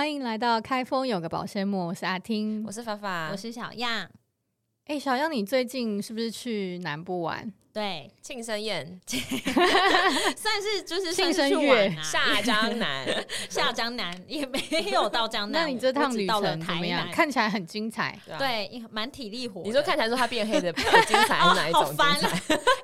[0.00, 2.72] 欢迎来到开封有个保鲜膜，我是阿听我。
[2.72, 4.10] 是法法，我是小样，
[4.86, 7.52] 哎、小样，你最近是不是去南部玩？
[7.72, 13.06] 对，庆生宴 算是就是庆生月啊，下江南，
[13.48, 17.08] 下江南也没有到江南，那你这趟旅程怎么样？
[17.12, 18.18] 看起来很精彩。
[18.38, 19.62] 对蛮体力活。
[19.62, 22.28] 你说看起来说他变黑的很 精彩，哪一种精好烦彩？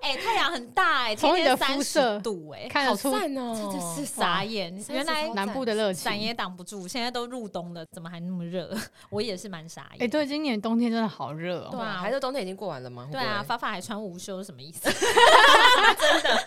[0.02, 4.72] 哎、太阳很大哎、天从你的天三肤色十度哎、看得出赞哦，真的是傻眼。
[4.88, 6.04] 原来南部的热情。
[6.04, 8.70] 伞也挡不住，现在都入冬了，怎么还那么热？
[9.10, 10.04] 我也是蛮傻眼。
[10.04, 11.70] 哎、对，今年冬天真的好热哦。
[11.72, 13.08] 对啊还是冬天已经过完了吗？
[13.10, 14.75] 对啊，会不会法法还穿无袖是什么意思？
[14.80, 16.46] 真的。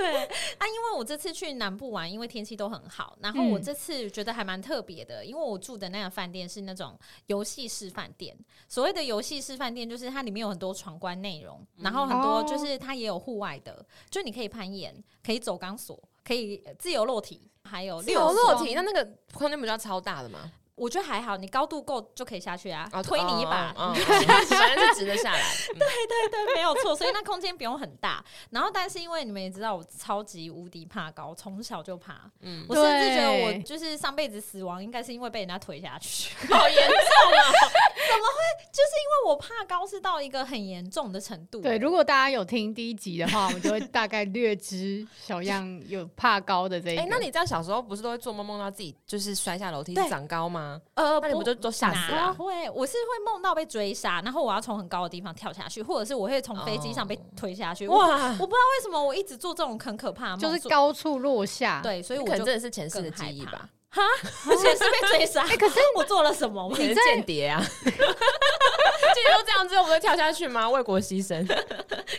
[0.00, 8.34] 对啊，因为我这次去南部玩，因为天气都很好，然后我嗯这次觉得还蛮特别的，因为我住的那个饭店是那种游戏式饭店。
[8.66, 20.50] 所谓的游戏式饭店，就是它里面有很多闯关内容，然后很多哦就是它也有户外的，就你可以攀岩，可以走钢索，可以自由落体，还有自由落体，那那个空间不就要超大的吗？
[20.80, 23.94] 我觉得还好，你高度够就可以下去啊，哦推你一把，哦哦哦
[24.48, 25.42] 反正是直的下来。
[25.68, 28.24] 对对对，没有错，所以那空间不用很大。
[28.48, 32.18] 然后，但是因为你们也知道，我超级无敌怕高，从小就怕。
[32.40, 36.34] 嗯，我甚至觉得我就是上辈子死亡，应该是因为被人家推下去。
[36.48, 37.44] 好严重啊！
[37.52, 38.70] 怎么会？
[38.72, 41.60] 就是因为我怕高是到一个很严重的程度。
[41.60, 47.02] 对，如果大家有听第一集的话，我们就会大概略知小样有怕高的这一个。
[47.02, 50.69] 哎，那你这样小时候不是都会做梦梦到自己就是摔下楼梯长高吗？
[50.94, 57.88] 呃，那你不就都吓死了会，我是会梦到被追杀，然后我要从很高的地方跳下去，或者是我会从飞机上被推下去。
[57.88, 63.68] 哇，哇我，不知道为什么我一直做这种很可怕的梦，就是高处落下。，对，所以我可能真的是前世的记忆吧？
[63.92, 65.42] 而且是被追杀。
[65.58, 66.64] 可是 我做了什么？
[66.66, 67.60] 我你是间谍啊！
[67.82, 70.68] 既然都这样子，我，不会跳下去吗？
[70.70, 71.44] 为国牺牲。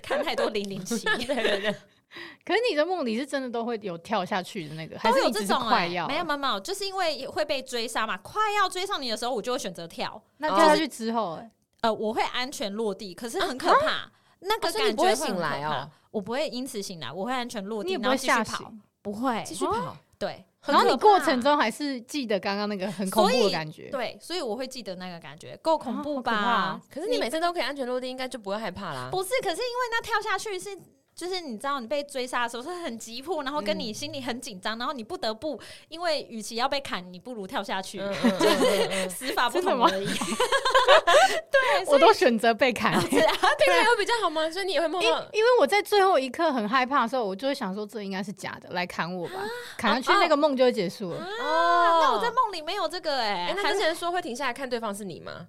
[0.03, 1.75] 看太多零零七，对对对，
[2.45, 6.07] 可是你的梦里是真的都会有跳下去的那个，还都有这种哎、快要？
[6.07, 10.21] 没有没有没有，就是因为会被追杀嘛，快要追上你的时候，我就会选择跳。
[10.37, 15.89] 那跳下去之后，哎呃，我会安全落地，可是很可怕，那个哦所以感觉会很醒来哦。
[16.11, 19.97] 我不会因此醒来，我会安全落地，你也不然后继续跑会吓醒，，不会继续跑。
[20.19, 20.45] 对。
[20.67, 23.89] 然后你过程中还是记得刚刚那个很恐怖的感觉。
[23.89, 26.79] 对，所以我会记得那个感觉，够恐怖吧？
[26.93, 29.09] 可是你每次都可以安全落地，应该就不会害怕啦。
[29.11, 30.77] 不是，可是因为那跳下去是。
[31.21, 40.07] 就是你知道你被追杀的时候是很急迫，然后跟你心里很紧张，然后你不得不因为与其要被砍，你不如跳下去， 嗯 嗯嗯嗯死法不同而已。
[41.51, 44.49] 对，我都选择被砍，对有比较好吗？
[44.49, 49.43] 所以你也会梦到因为我在最后一刻很害怕的时候，我就会想说这应该是假的，来砍我吧，
[49.77, 51.17] 砍下去哦那个梦就会结束了。
[51.19, 51.99] 哦。
[52.01, 55.47] 那我在梦里没有这个哎、哎，那之前说会停下来看对方是你吗？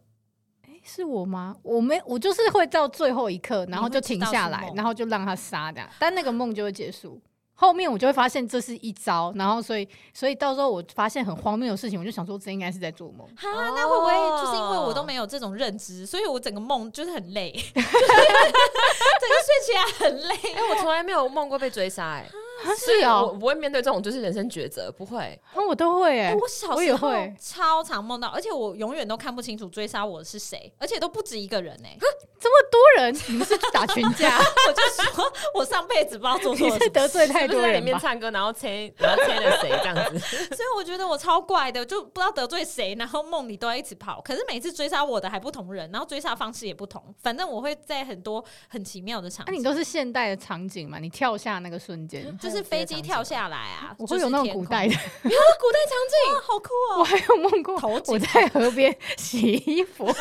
[0.82, 1.56] 是我吗？
[1.62, 7.20] 我没，我就是会到最后一刻，然后就停下来然后就让他杀的，但那个梦就会结束。
[7.54, 13.25] 后面我就会发现这是一招，然后所以所以到时候我发现很荒谬的事情，我就想说这应该是在做梦。
[13.37, 20.34] 哈，那会不会就是因为我哦都没有这种认知，所以我整个梦就是很累， 就是整个睡起来很累。
[20.56, 22.28] 哎，我从来没有梦过被追杀，哎，
[22.76, 25.40] 是哦，我不会面对这种就是人生抉择，不会。
[25.54, 31.96] 那我都会哎哎，我小也时候会超常梦到，而且我永远都看不清楚追杀我的是谁，而且都不止一个人哎、
[32.41, 34.38] 这么多人，你们是打群架？
[34.68, 37.84] 我就说我上辈子不知道做错了什么得罪太是不是在里？
[37.84, 40.18] 面唱歌，然后切，然后切了谁这样子？
[40.54, 44.20] 所以我觉得我超怪的，就不知道得罪谁，然后梦里都要一起跑。
[44.20, 47.02] 可是每次追杀我的还不同人，然后追杀方式也不同。
[47.22, 50.98] 反正我会在很多很奇妙的场那、景，你都是现代的场景嘛？
[50.98, 54.98] 你跳下那个瞬间，就是飞机跳下来啊，我会有那种古代的，有
[55.30, 57.04] 古代场景，好酷我哦！
[57.04, 60.12] 还有梦过我在河边洗衣服，你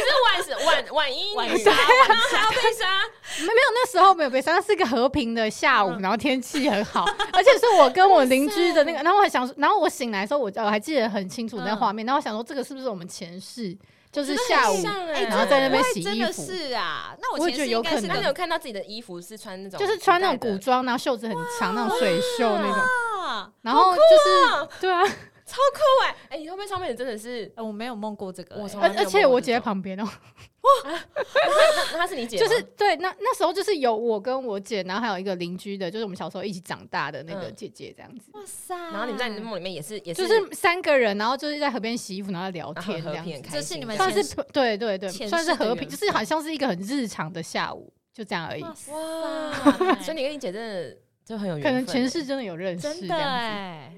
[0.00, 1.78] 是晚晚晚衣女晚杀晚
[2.30, 3.02] 杀被杀，
[3.38, 13.74] 没没有那时候没有被杀，那是一个和平的下午，然后天气很好，而且是我跟我邻居的那个，然后我还想说，然后我醒来的时候，我我还记得很清楚那个画面，然后我想说这个是不是我们前世，
[14.14, 14.76] 就是下午
[15.28, 22.78] 然后在那边洗衣服真的是啊，那我我也觉得有可能世应该是个那你有看到自己的衣服是穿那种，就是穿那种古装，然后袖子很长那种水袖那种，
[23.20, 26.16] 啊，然后就是啊对啊，超酷哎！
[26.30, 27.52] 哎，你后面上面也真的是？
[27.56, 30.08] 呃我没有梦过这个、欸我而而且我姐在旁边哦，
[30.86, 38.30] 那那是你姐吗，就是对，那那时候就是有我跟我姐，然后还有一个邻居的，就是我们小时候一起长大的那个嗯姐姐这样子。
[38.32, 38.74] 哇塞！
[38.74, 48.62] 然后你们在你的梦里面也是也是就是三个人，然后就是在河边洗衣服，然后聊天这样子，平很开心，这是你们算是对对对，算是和平，就是好像是一个很日常的下午，就这样而已。
[48.62, 48.92] 哇塞，
[50.02, 53.46] 所以你跟你姐真的就很有缘分可能前世真的有认识，真的这样子。
[53.46, 53.92] 哎、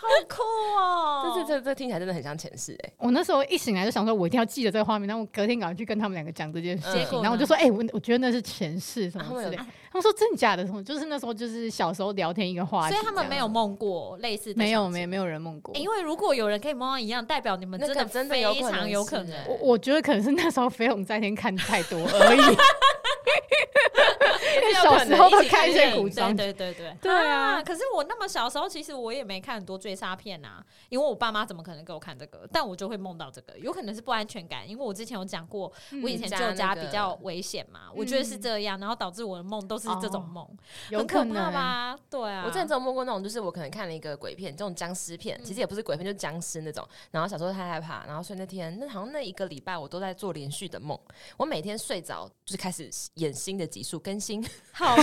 [0.00, 0.42] 好酷
[0.78, 1.34] 哦！
[1.36, 9.56] 这这这这听起来真的很像前世哎、我那时候一醒来就想说，我一定要记得这个画面，然后我隔天赶快去跟他们两个讲这件事情，然后我就说，哎、我我觉得那是前世什么之类。
[9.92, 10.64] 他们说真的假的？
[10.64, 10.82] 什么？
[10.84, 15.74] 就是那时候就是小时候聊天一个话题，所以他们没有梦过类似的没有没有没有人梦过。
[15.76, 19.46] 因为如果有人可以梦到一样，代表你们真的真的有可能非常有可是能欸。
[19.48, 22.40] 我我觉得可能是那时候飞鸿在天看太多而已。
[24.82, 32.48] 小时候都看一些古装对对对对 对啊可是我那么小时候，其实我也没看很多追杀片啊，因为我爸妈怎么可能给我看这个？
[32.52, 35.70] 但我就会梦到这个，有可能是不安全感，因为我之前有讲过，
[36.02, 40.46] 我以前家旧家比较危险嘛，我觉得是这样，然后导致我的梦都是这种梦，
[40.90, 41.52] 很可怕可能？
[41.52, 41.98] 吧？
[42.08, 46.86] 对啊，我之前只有梦过那种，就是我可能看了一个鬼片，这种僵尸片，其实也不是鬼片，就是僵尸那种。
[47.10, 50.98] 然后小时候太害怕，然后所以那天那好像那一个礼拜我都在做连续的梦。
[51.36, 54.42] 我每天睡着就是开始演新的集数更新
[54.72, 54.96] 好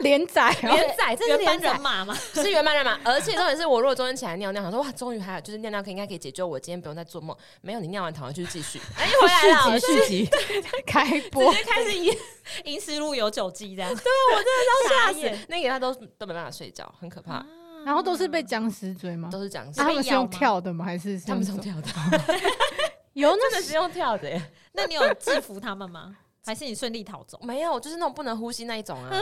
[0.00, 2.98] 连载哦，连载，这是原班连人马嘛， 是原班人马。
[3.04, 7.36] 而且重点是我如果中间起来尿尿，想说哇，终于还有就是尿尿可以应该可以解救我今天不用再做梦。
[7.60, 8.80] 没有，你尿完躺回去继续。
[8.96, 10.30] 哎，回来了，续集
[10.86, 12.16] 开播直，接开始银
[12.64, 14.02] 银石路有九季这样，吓
[15.06, 15.46] 傻眼死！
[15.48, 17.44] 那个他都都没办法睡觉，很可怕，
[17.84, 19.28] 然后都是被僵尸追吗？
[19.30, 19.84] 都是僵尸啊。
[19.84, 20.84] 他们是用跳的吗？
[20.84, 21.88] 还是他们是用跳的，
[23.12, 24.50] 有那真的是用跳的耶。
[24.72, 26.16] 那你有制服他们吗？
[26.48, 27.38] 还是你顺利逃走？
[27.42, 29.20] 没有，就是那种不能呼吸那一种啊，啊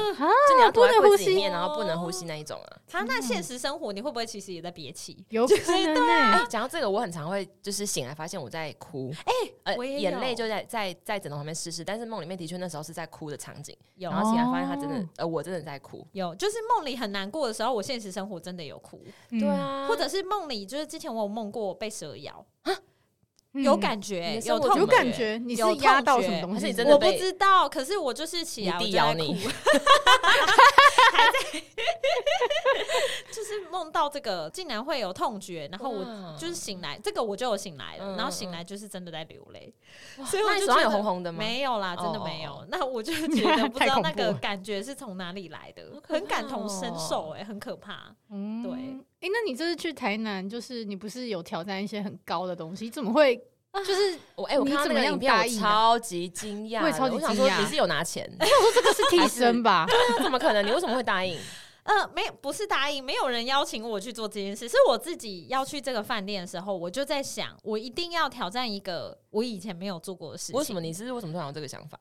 [0.48, 2.76] 就你要躲在呼吸柜子里面，然后不能呼吸那一种啊。
[2.86, 5.24] 他那现实生活，你会不会其实也在憋气？
[5.30, 9.32] 有可能、哎， 讲到这个，我很常会就是醒来发现我在哭，哎，
[9.64, 9.98] 呃，我有。
[9.98, 14.08] 眼泪就在在在枕头旁边湿湿，但是梦里面的确那时候是在哭的场景，有。
[14.08, 16.06] 然后醒来发现他真的哦，呃，我真的在哭。
[16.12, 19.40] 有，就是梦里很难过的时候，我现实生活真的有哭，嗯。
[19.40, 22.76] 对，啊，或者是梦里，就是之前我有梦过被蛇咬，嗯
[23.62, 26.74] 有感觉、有痛觉有感觉，你是有压到什么东西？
[26.82, 29.34] 我不知道，可是我就是起来你我就在哭，
[33.32, 36.04] 就是梦到这个竟然会有痛觉，然后我
[36.38, 39.72] 就是醒来，这个我就有醒来了，嗯然后醒来就是真的在流泪，
[40.26, 41.38] 所以我手有红红的吗？
[41.38, 42.52] 没有啦，真的哦没有。
[42.52, 48.14] 哦那我就 觉得不知道那个感觉是从哪里来的，很感同身哦受、哎，很可怕。
[48.30, 48.72] 嗯对
[49.20, 52.88] 哎、那你这次去台南，就是你不是有挑战一些很高的东西？
[52.90, 53.36] 怎么会？
[53.84, 59.84] 就是我哎，我看到你怎么样那个影片，我答应超级惊讶 的，我也超级惊讶说你是有拿钱， 我说这个是 替身吧？
[59.86, 60.64] 对啊怎么可能？
[60.66, 61.38] 你为什么会答应？
[61.82, 70.56] 呃，没有，不是答应，没有人邀请我去做这件事，是我自己要去这个饭店的时候，我就在想，我一定要挑战一个我以前没有做过的事情。
[70.56, 70.80] 为什么？
[70.80, 71.98] 你是为什么突然有这个想法？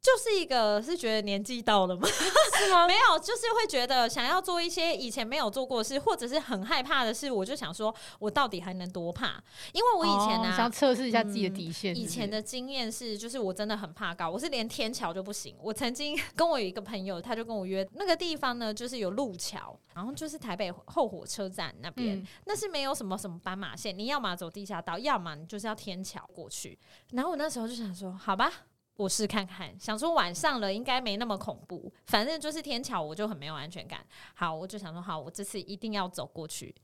[0.00, 2.06] 就是一个是觉得年纪到了吗？
[2.08, 2.86] 是吗？
[2.88, 9.42] 没有，就是会觉得想要做一些以前没有做过的事，或者是很害怕的事，我就想说，我到底还能多怕？
[9.72, 15.56] 因为我以前呢、哦想测试一下自己的底线、以前的经验是，就是我真的很怕高，我是连天桥就不行。
[15.60, 26.78] 我曾经跟我有一个朋友，他就跟我约那个地方呢，就是有路桥，然后就是台北后火车站那边，嗯那是没有什么什么斑马线，你要么走地下道，要么你就是要天桥过去。
[27.10, 28.50] 然后我那时候就想说，好吧。
[28.98, 34.00] 我试看看，想说晚上了应该没那么恐怖，反正就是天桥，我就很没有安全感。
[34.34, 36.74] 好，我就想说，好，我这次一定要走过去。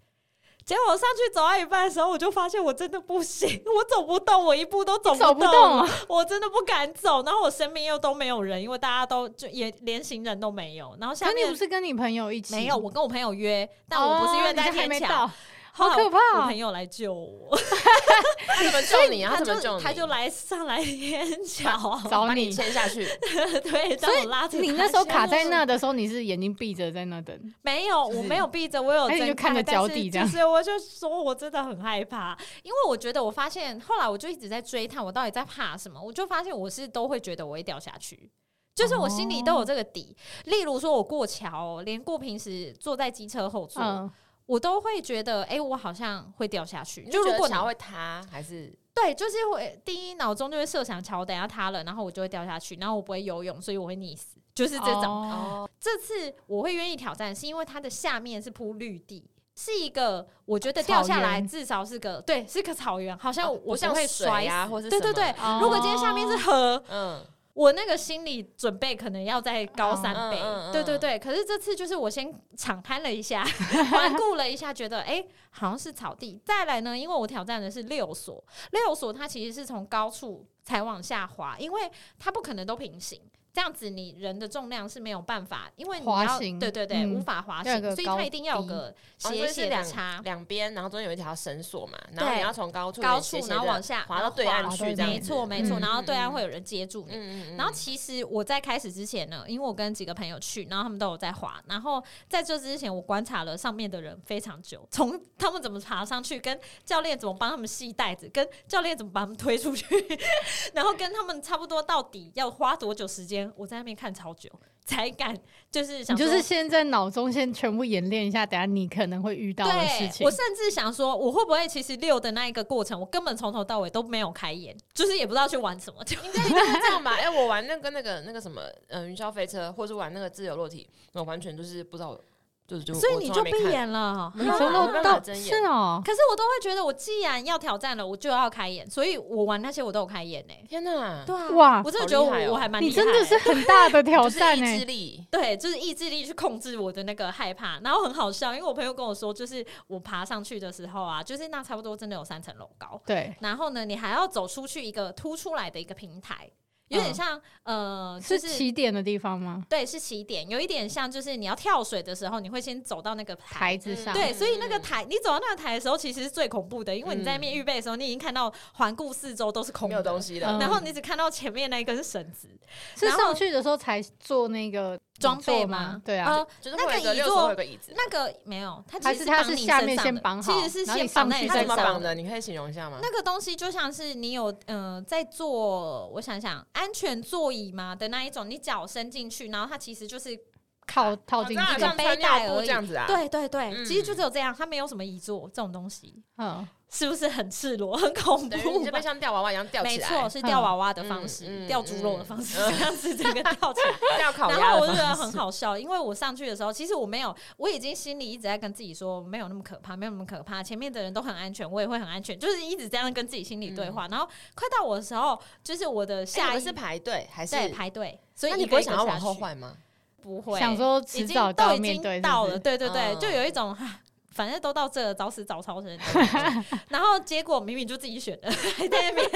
[0.65, 5.87] 结果我上去走到一半的时候，我就发现我真的不行，我走不动，我一步都走不动！
[6.09, 7.21] 我真的不敢走。
[7.25, 10.97] 然后我身边又都没有人，因为大家都就也连行人都没有。
[11.01, 12.55] 然后下面不是跟你朋友一起？
[12.55, 15.31] 没有，我跟我朋友约，但我不是约哦在天桥，到，
[15.77, 17.51] 好可怕哦我朋友来救我，
[18.47, 19.33] 他怎么救你啊？
[19.33, 19.83] 他他怎么救你？
[19.83, 22.53] 他就来上来天桥， 找你你。
[22.53, 23.05] 牵下去。
[23.61, 27.37] 对，让所我拉着你那时候卡在那的时候，你是眼睛闭着在那等。
[27.63, 38.31] 没有，我没有闭着，我有哎你睁就看着脚底这样就是我就说我真的很害怕，因为我觉得我发现后来我就一直在追探我到底在怕什么，我就发现我是都会觉得我会掉下去。
[38.77, 40.17] 就是我心里都有这个底，
[40.47, 44.11] 例如说我过桥、哦，连过平时坐在机车后座，嗯，
[44.47, 47.05] 我都会觉得，哎、我好像会掉下去。
[47.09, 48.73] 就如果桥会塌还是？
[48.95, 55.05] 对，就是会第一脑中就会设想桥等一下塌了，然后我就会掉下去，然后我不会游泳，所以我会溺死，就是这种。
[55.05, 67.23] 哦这次我会愿意挑战，是因为它的下面是铺绿地，是一个我觉得掉下来至少是个对，是个草原，好像我哦像会摔啊，死或是对对对，哦如果今天下面是河，嗯，
[67.55, 71.19] 我那个心理准备可能要再高三倍，嗯嗯嗯对对对。
[71.19, 73.45] 可是这次就是我先敞开了一下，
[73.91, 76.41] 环顾了一下，觉得哎、诶好像是草地。
[76.45, 83.21] 再来呢，因为我挑战的是六所，六所它其实是从高处才往下滑，因为它不可能都平行。
[83.55, 90.21] 这样子你人的重量是没有办法，因为你要滑行对对对，嗯无法滑行，所以它一定要有个斜斜的两差。
[90.25, 97.15] 两边，然后中间有一条绳索嘛，然后你要从高处高处然后往下滑到对岸去，没错没错，嗯然后对岸嗯会有人接住你。
[97.15, 109.87] 嗯嗯嗯然后其实我在开始之前呢，因为我跟几个朋友去，然后他们都有在滑，然后在这之前我观察了上面的人非常久，从他们怎么爬上去，跟教练怎么帮他们系带子，跟教练怎么把他们推出去，
[110.75, 114.51] 然后跟他们差不多到底要花多久时间，我在那边看超久
[114.85, 115.35] 才敢，
[115.71, 120.31] 就是想就是先在脑中先全部演练一下，等下你可能会遇到的事，情我。
[120.31, 127.15] 甚至想说，我会不会其实六的那一个过程，我根本从头到尾都没有开眼，就是也不知道去玩什么，就应该是这样吧？
[127.15, 132.21] 哎、我玩那个那个那个什么，呃，云霄飞车，或是玩那个自由落体，我完全就是不知道，
[132.67, 134.33] 就是就所以你就闭眼了。
[134.37, 144.85] 从头到睁眼是哦，可是我都会觉得，我既然要挑战了，我就要开眼，所以我玩那些我都有开眼呢、天哪，对啊，哇我真的觉得我我还蛮厉你害真的是很大的挑就是战哎意志。
[144.87, 156.51] 力， 对，就是意志力去控制我的那个害怕，然后很好笑，因为我朋友跟我说，就是我爬上去的时候啊，就是那差不多真的有三层楼高，对，然后呢，你还要走出去一个凸出来的一个平台，
[156.89, 159.65] 有点嗯像、呃，就是起点的地方吗？
[159.69, 163.65] 对，是起点，有一点像就是你要跳水的时候，你会先走到那个台。
[163.65, 170.53] 台子上，对，嗯所以那个台，你走到那个台的时候，其实是最恐怖的，因为你在那边嗯预备的时候，你已经看到环顾四周都是空没有的东西了。
[170.53, 172.49] 嗯然后你只看到前面那一根绳子
[172.97, 176.01] 是然后上去的时候才做那个装备吗？
[176.05, 182.15] 对啊，呃就是那个椅座会有个椅子，那个没有，它其实是它绑你是下面身上的先绑好其实是先绑在上去它你身上绑的？
[182.15, 182.99] 你可以形容一下吗？
[183.03, 190.39] 那个东西就像是你有呃在坐，我想想，安全座椅嘛的那一种，你脚伸进去，然后它其实就是
[190.87, 199.03] 靠套进哦去个背带而已这样子啊？，对对对，嗯其实就只有这样，它没有什么椅座这种东西，嗯，是不是很赤裸、很恐怖吧你这边？
[199.03, 204.17] 像吊娃娃一样吊起来，没错，是吊娃娃的方嗯式，嗯吊猪肉的嗯方式，这样子 整个吊起来。
[204.19, 205.23] 吊烤然后我就觉得方式。
[205.25, 214.07] 很好笑，因为我上去的时候，其实我没有，我已经心里一直在跟自己说，没有那么可怕，没有那么可怕，前面的人都很安全，我也会很安全，就是一直这样跟自己心里对话。
[214.09, 217.69] 然后快到我的时候，就是我的下一下一是排队还是对？
[217.71, 219.19] 排队，所以那你不会想要往？
[219.19, 219.77] 后换吗？
[220.25, 223.77] 不会，想说已经迟早都已经要面对，到了，对对对，嗯就有一种。
[223.79, 224.01] 唉
[224.35, 225.97] 反正都到这了，早死早超生。
[226.91, 229.31] 然后结果明明就自己选的，还在那边。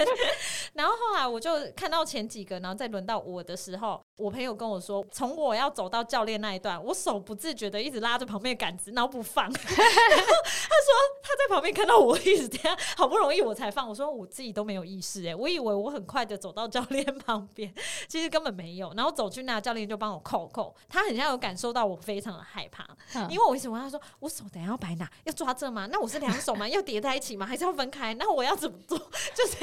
[0.73, 9.45] 然后后来我就看到前几个，然后再轮到我的时候，我朋友跟我说，从我要走到教练那一段，我手不自觉的一直拉着旁边的杆子，然后不放。
[9.45, 13.89] 然 后他说他在旁边看到我一直这样，好不容易我才放。
[13.89, 17.73] 我说我自己都没有意识哎、我以为我很快的走到教练旁边，
[18.09, 18.93] 其实根本没有。
[18.97, 22.85] 然后走去那教练就帮我扣扣，他很像有感受到我非常的害怕，
[23.15, 25.09] 嗯因为我一直问他说：“我手等下要摆哪？
[25.25, 25.87] 要抓这吗？
[25.93, 26.69] 那我是两手吗？
[26.69, 27.47] 要叠在一起吗？
[27.47, 28.13] 还是要分开？
[28.15, 28.99] 那我要怎么做？
[29.35, 29.57] 就是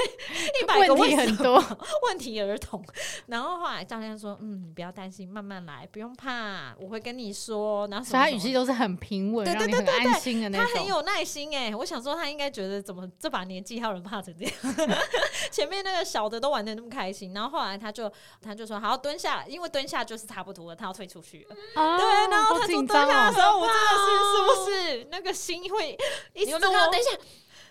[0.62, 1.62] 一百个问题很多，
[2.08, 2.82] 问题儿童。
[3.26, 10.68] 然后后来教练说：“嗯，你不要担心，慢慢来，不用怕，我会跟你说。”然后什所以他语气都是很平稳，对对对对对安心的那种。
[10.68, 14.54] 他很有耐心哎、我想说他应该觉得怎么这把年纪还有人怕成这样，
[15.52, 21.56] 前面那个小的都玩的那么开心，然后后来他就他就说好蹲下，因为蹲下就是差不多了，他要退出去了。
[21.82, 25.98] 啊对，然后他说蹲紧张哦下的时候，我真的是是不是那个心会
[26.34, 26.92] 一你有没有看到？
[26.92, 27.10] 等一下，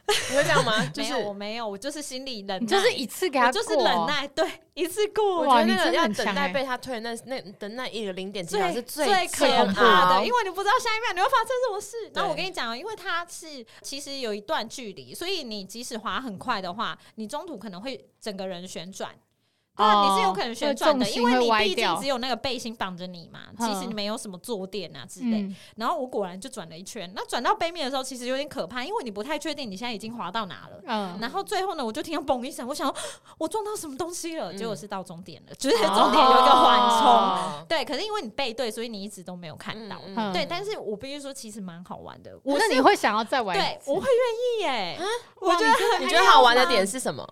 [0.30, 0.84] 你会这样吗？
[0.92, 5.38] 就没是有我没有，我就是心里忍耐，就是一次给他我就是忍耐，对， 一次过。
[5.38, 12.10] 我觉得那个要等待被他推的那那的那一个零点几秒是最最可怕的，因为你不知道下一秒你会发生什么事。
[12.14, 19.10] 然后我跟你讲，因为它是其实有一段距离，所以你即使滑很快的话，你中途可能会整个人旋转。
[19.76, 25.42] 对啊，你是有可能旋转的，因为你毕竟只有那个背心绑着你嘛，其实嗯你没有什么坐垫啊之类。
[25.42, 30.80] 嗯，然后我果然就转了一圈，那转到背面的时候，其实有点可怕，因为你不太确定你现在已经滑到哪了。
[30.86, 32.96] 嗯，然后最后呢，我就听到嘣一声，我想说
[33.36, 37.08] 我撞到什么东西了，嗯结果是到终点了，就是终哦点有一个缓冲。
[37.08, 40.00] 哦对，可是因为你背对，所以你一直都没有看到。
[40.32, 42.38] 对，但是我必须说，其实蛮好玩的。
[42.44, 43.90] 我那你会想要再玩一对，次？
[43.90, 44.98] 我会愿意耶。
[45.40, 47.26] 我觉得很你觉得好玩的点是什么？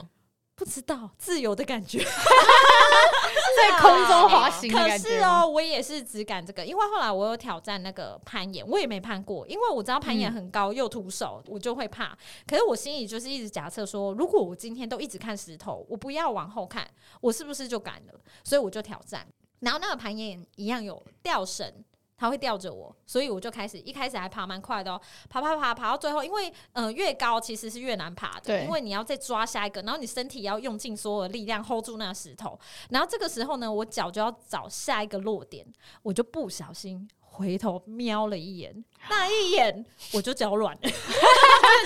[0.55, 1.99] 不知道自由的感觉，
[3.57, 12.17] 在空中滑行的可感觉吗是哦，我也是只敢这个，因为后来我有挑战那个攀岩，我也没攀过，因为我知道攀岩嗯很高又徒手，我就会怕。
[12.47, 16.89] 可是我心里就是一直假设说，如果我今天都一直看石头，我不要往后看，
[17.21, 18.21] 我是不是就敢了？
[18.45, 19.27] 所以我就挑战。
[19.61, 21.85] 然后那个攀岩一样有吊绳。
[22.23, 32.57] 它会吊着我，所以我就开始一开始还爬蛮快的哦，爬爬爬爬到最后，因为呃越高其实是越难爬的，因为你要再抓下一个，然后你身体要用尽所有的力量 hold 住那个石头，
[32.91, 35.67] 然后这个时候呢，我脚就要找下一个落点，
[36.05, 40.81] 我就不小心回头瞄了一眼，那一眼我就脚软了，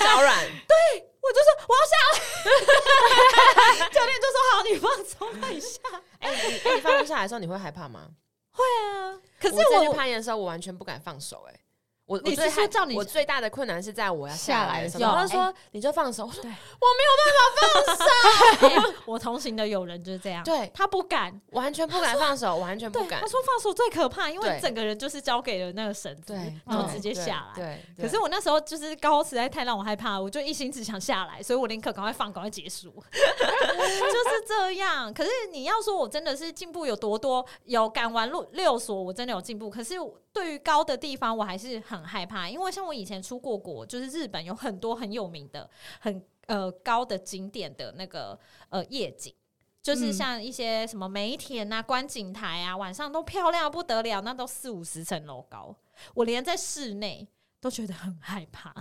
[0.05, 0.37] 脚软，
[0.69, 1.97] 对我就说我要下
[3.81, 5.17] 来， 教练就说好，你放松
[5.57, 5.81] 一下。
[6.19, 8.11] 哎，哎、你哎你放不下来的时候，你会害怕吗？
[8.65, 11.61] 啊，可是我之前去我攀岩的时候，我完全不敢放手、哎。
[12.07, 26.33] 我你是说叫你我最大的困难是在我要下下来的时候，他就说你就放手，我说对我没有哎 我同行的友人就是这样，对他不敢，完全不敢放手，完全不，敢他，说放手最可怕，因为整个人就是交给了那个绳子，
[26.65, 27.83] 然后直接下来。
[28.01, 35.13] 可是我那时候就是高实在太让我害怕，我就一心只想下来，所以我宁可赶快放，赶快结束， 就是这样。
[35.13, 39.69] 可是你要说我真的是进步有多多，有敢玩六六所，我真的有进步。
[39.69, 39.95] 可是
[40.37, 48.39] 对于高的地方，我还是很害怕，因为像我以前出过国，就是日本有很多很有名的、很呃高的景点的那个
[48.69, 49.35] 呃夜景。
[49.81, 55.75] 就是嗯像一些什么梅田啊、观景台啊，晚上都漂亮不得了，那都四五十层楼高。
[56.13, 57.27] 我连在室内
[57.67, 58.73] 都觉得很害怕。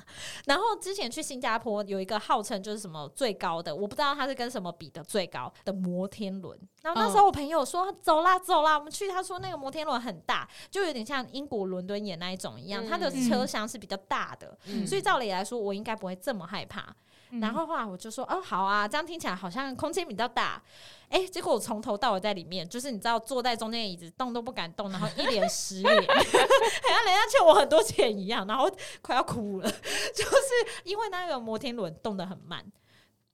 [0.45, 6.59] 然后之前去新加坡有一个号称就是什么最高的，我不知道它是跟什么比的最高的摩天轮。
[6.83, 9.05] 然后那时候我朋友说、走啦走啦，我们去。
[9.15, 16.93] 他说那个摩天轮很大，就有点像英国伦敦眼那一种一样，嗯它的车厢是比较大的，嗯所以照理来说我应该不会这么害怕。
[17.32, 20.62] 然后后来我就说，哦，好啊，这样听起来好像空间比较大。
[21.10, 28.70] 哎，结果我从头到尾在里面，就是你知道坐在中间椅子动都不敢动，然后一脸失脸， 好像人家欠我很多钱一样，然后
[29.01, 29.70] 快要哭了，
[30.15, 32.65] 就是因为那个摩天轮动得很慢。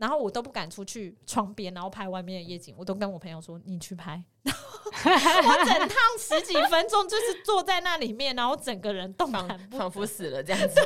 [0.01, 4.20] 然后我都不敢出去窗边，然后拍外面的夜景，我都跟我朋友说：“你去拍。
[4.43, 10.81] ”我整趟十几分钟就是坐在那里面，然后整个人动弹仿不仿佛死了这样子。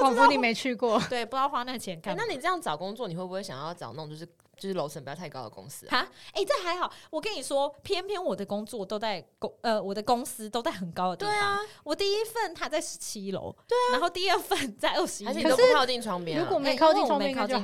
[0.00, 1.02] 仿佛你没去过。
[1.08, 2.22] 对，不知道花那钱哎干嘛。
[2.24, 4.24] 那你这样找工作，你会不会想要找那种就是
[4.58, 5.98] 就是楼层不要太高的公司啊？
[5.98, 6.90] 哈，哎、这还好。
[7.10, 11.34] 我跟你说，偏偏我的工作都在公呃，我的公司都在很高的地方。
[11.34, 16.42] 对啊，我第一份他在十七楼，对啊，然后第二份在二十一还是你楼可是都不靠近窗边啊？
[16.42, 17.56] 如果没哎靠近窗边，靠近。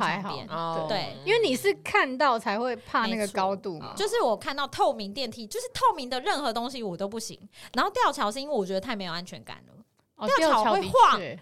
[0.49, 3.95] 哦对因为你是看到才会怕那个高度嘛。
[3.97, 7.39] 就是我看到透明电梯，就是透明的任何东西我都不行。
[7.75, 9.75] 然后吊桥是因为我觉得太没有安全感了，
[10.17, 11.39] 哦，吊桥会晃确，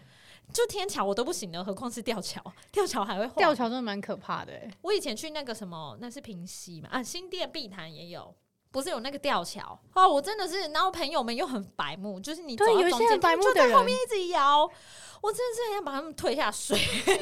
[0.52, 2.42] 就天桥我都不行了，何况是吊桥？
[2.72, 3.34] 吊桥还会晃。
[3.36, 4.70] 吊桥真的蛮可怕的欸。
[4.82, 8.34] 我以前去那个什么，那是平溪嘛，啊，新店碧潭也有。
[8.72, 14.62] 不是有那个吊桥哦，我真的是，然后朋友们又很白目，就是你走对，到中间，有一些很白目的人，在后面一直摇，
[15.20, 17.16] 我真的是很想把他们推下水， 因为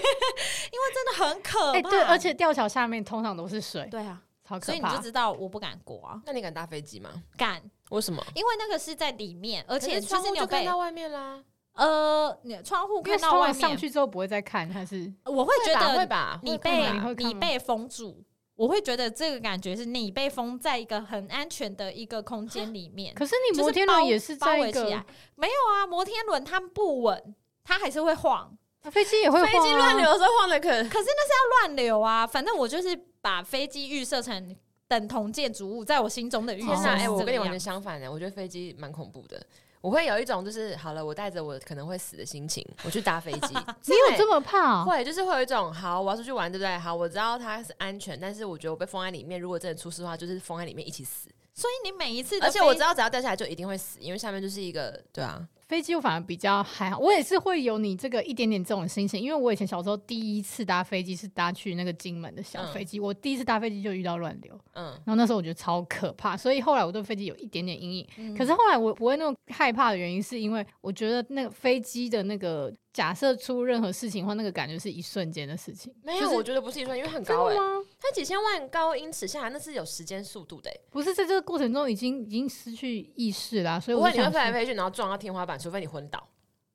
[0.94, 1.78] 真的很可怕。
[1.78, 5.02] 哎，对，而且吊桥下面通常都是水，对啊，好可怕所以你就。
[5.02, 7.11] 知道我不敢过啊，那你敢搭飞机吗？
[7.38, 8.23] 敢，为什么？
[8.35, 11.42] 因为那个是在里面，而而且就窗户是你有被就看到外面啦，
[11.78, 16.40] 呃，你窗户看到外面上，去之后不会再看，还是我会觉得会得吧？
[16.42, 18.23] 你被你被封住。
[18.56, 28.52] 我会觉得这个感觉是你被封在一个很安全的一个空间里面，可是你摩天轮也是包在一个围起来，没有啊，摩天轮它不稳，它还是会晃，
[28.91, 32.26] 飞机也会飞机乱流的时候晃的可可是那是要乱流啊。
[32.26, 34.56] 反正我就是把飞机预设成
[34.88, 36.88] 等同建筑物，在我心中的预设！
[36.88, 39.41] 哎、我跟你完全相反的，我觉得飞机蛮恐怖的。
[39.80, 43.54] 我会有一种就是好了，我带着我可能会死的心情，我去搭飞机。
[43.86, 44.84] 你有这么怕哦？
[44.84, 46.76] 会就是会有一种好，我要出去玩，对不对？
[46.78, 51.28] 好，我知道它是安全，但是我觉得我被封在里面，如果真的出事的话，就是封在里面一起死。
[51.54, 68.09] 所以你每一次而且我知道只要掉下来就一定会死，因为下面就是一个对啊，飞机我反而比较还好，我也是会有你这个一点点这种心情，因为我以前小时候第一次搭飞机是搭去那个金门的小飞机，我第一次搭飞机就遇到乱流，嗯，然后那时候我觉得超可怕，所以后来我对飞机有一点点阴影。
[68.17, 75.95] 嗯可是后来我不会那么害怕的原因，是因为我觉得那个飞机的那个假设出任何事情的话，那个感觉是一瞬间的事情。
[76.02, 77.54] 没有，就是我觉得不是一瞬，因为很高哎？
[78.00, 80.80] 它几千万高英尺下来，那是有时间速度的、欸。
[80.91, 86.28] 不是在这个过程中已经已经失去意识啦、所以不会，你会我就想说飞来飞去，然后撞到天花板，除非你昏倒。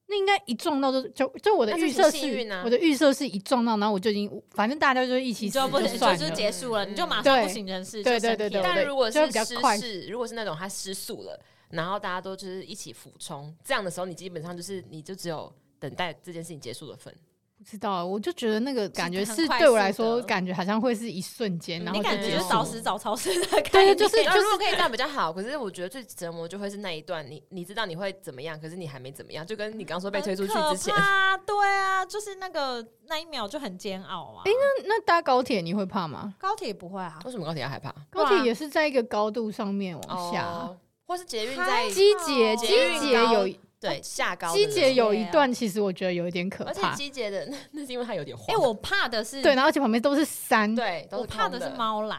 [0.08, 2.26] 那应该一撞到就就就我的预设是
[2.64, 11.38] 我的预设是一撞到，然后我就已经反正大家就一起死就不行，就结束了，嗯你就马上不省人事，对对对对但如果就是失事，如果是那种他失速了，
[11.72, 17.14] 然后大家都就是一起俯冲，这样的时候，你基本上就是你就只有等待这件事情结束的份。
[17.58, 30.94] 不知道，我就觉得那个感觉是对我来说，感觉好像会是一瞬间，然后你感觉就是早死早超生的感觉，对 就是那如果可以这样比较好，可是我觉得最折磨就会是那一段，你你知道你会怎么样，可是你还没怎么样，就跟你刚说被推出去之前
[31.46, 34.44] 对啊，就是那个那一秒就很煎熬啊。
[34.46, 34.52] 那
[34.86, 36.34] 那搭高铁你会怕吗？
[36.38, 37.94] 高铁不会啊，为什么高铁要害怕？
[38.10, 43.48] 高铁也是在一个高度上面往下，哦，或是捷运在机捷捷机捷有
[43.90, 46.96] 对下高的那种，机捷有一段，其实我觉得有一点可怕而且怕。
[46.96, 48.48] 机捷的 那那是因为它有点晃。
[48.48, 50.74] 哎，我怕的是对，然后而且旁边都是山。
[50.76, 52.14] 对，都我怕的是猫缆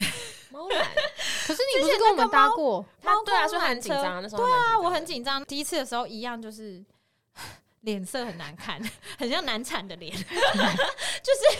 [0.00, 0.12] 哎，
[0.50, 0.84] 猫缆，
[1.46, 2.84] 可是你不是跟我们搭过？
[3.02, 5.44] 他对啊，猫所以它很紧张，那时候对啊，我很紧张。
[5.44, 6.84] 第一次的时候一样就是
[7.82, 8.80] 脸色很难看，
[9.18, 11.58] 很像难产的脸， 就是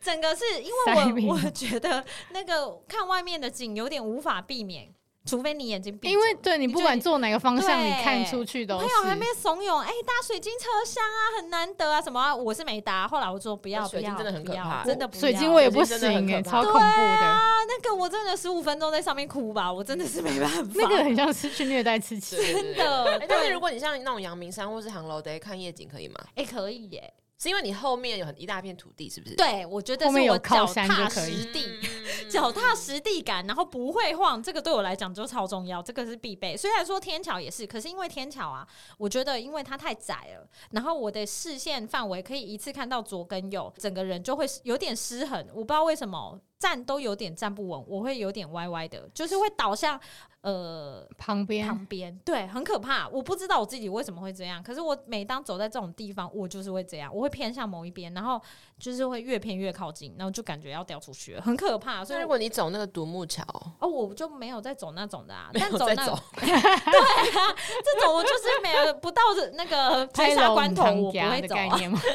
[0.00, 4.88] 整个是因为我我觉得那个看外面的景有点无法避免，
[5.26, 14.84] 除非你眼睛闭着，因为对你不管坐哪个方向，对你看出去都是朋友还没怂恿，哎、搭水晶车厢啊，很难得啊，什么啊、我是没搭，后来我说不要，不要，水晶真的很不要可怕。
[14.84, 15.96] 真的不要水晶我也不行
[16.32, 16.62] 哎、可怕。
[16.62, 17.26] 超恐怖的。
[17.26, 22.36] 啊，那个我真的十五分钟在上面哭吧，我真的是没办法，那个很像是去虐待刺激。
[22.36, 22.74] 对对对。
[22.74, 26.20] 真的哎但是如果你像那种阳明山或是航楼 day 看夜景可以吗？
[26.36, 29.36] 哎、可以耶，是因为你后面有很一大片土地，是不是？
[29.36, 31.64] 对我觉得后面有是我脚靠山就踏可以实地。
[31.82, 31.90] 嗯
[32.30, 36.56] 脚踏实地感，然后不会晃，这个对我来讲就超重要，这个是必备。
[36.56, 38.66] 虽然说天桥也是，可是因为天桥啊，
[38.98, 45.46] 我觉得因为它太窄了，然后我的视线范围可以一次看到左跟右，整个人就会有点失衡。
[45.50, 50.00] 我不知道为什么站都有点站不稳，我会有点歪歪的，就是会倒向
[50.46, 53.08] 呃旁边旁边，对，很可怕。
[53.08, 58.40] 我不知道我自己为什么会这样，可是我每当走在这种地方，我就是会这样，我会偏向某一边，然后
[58.78, 62.04] 就是会越偏越靠近，然后就感觉要掉出去了，很可怕。
[62.04, 63.42] 所以如果你走那个独木桥，
[63.80, 71.58] 哦，我就没有在走那种的啊，没但走那有在走， 这种我就是没有不到的那个 追杀关头，我不会走啊。
[71.58, 72.00] 概念吗？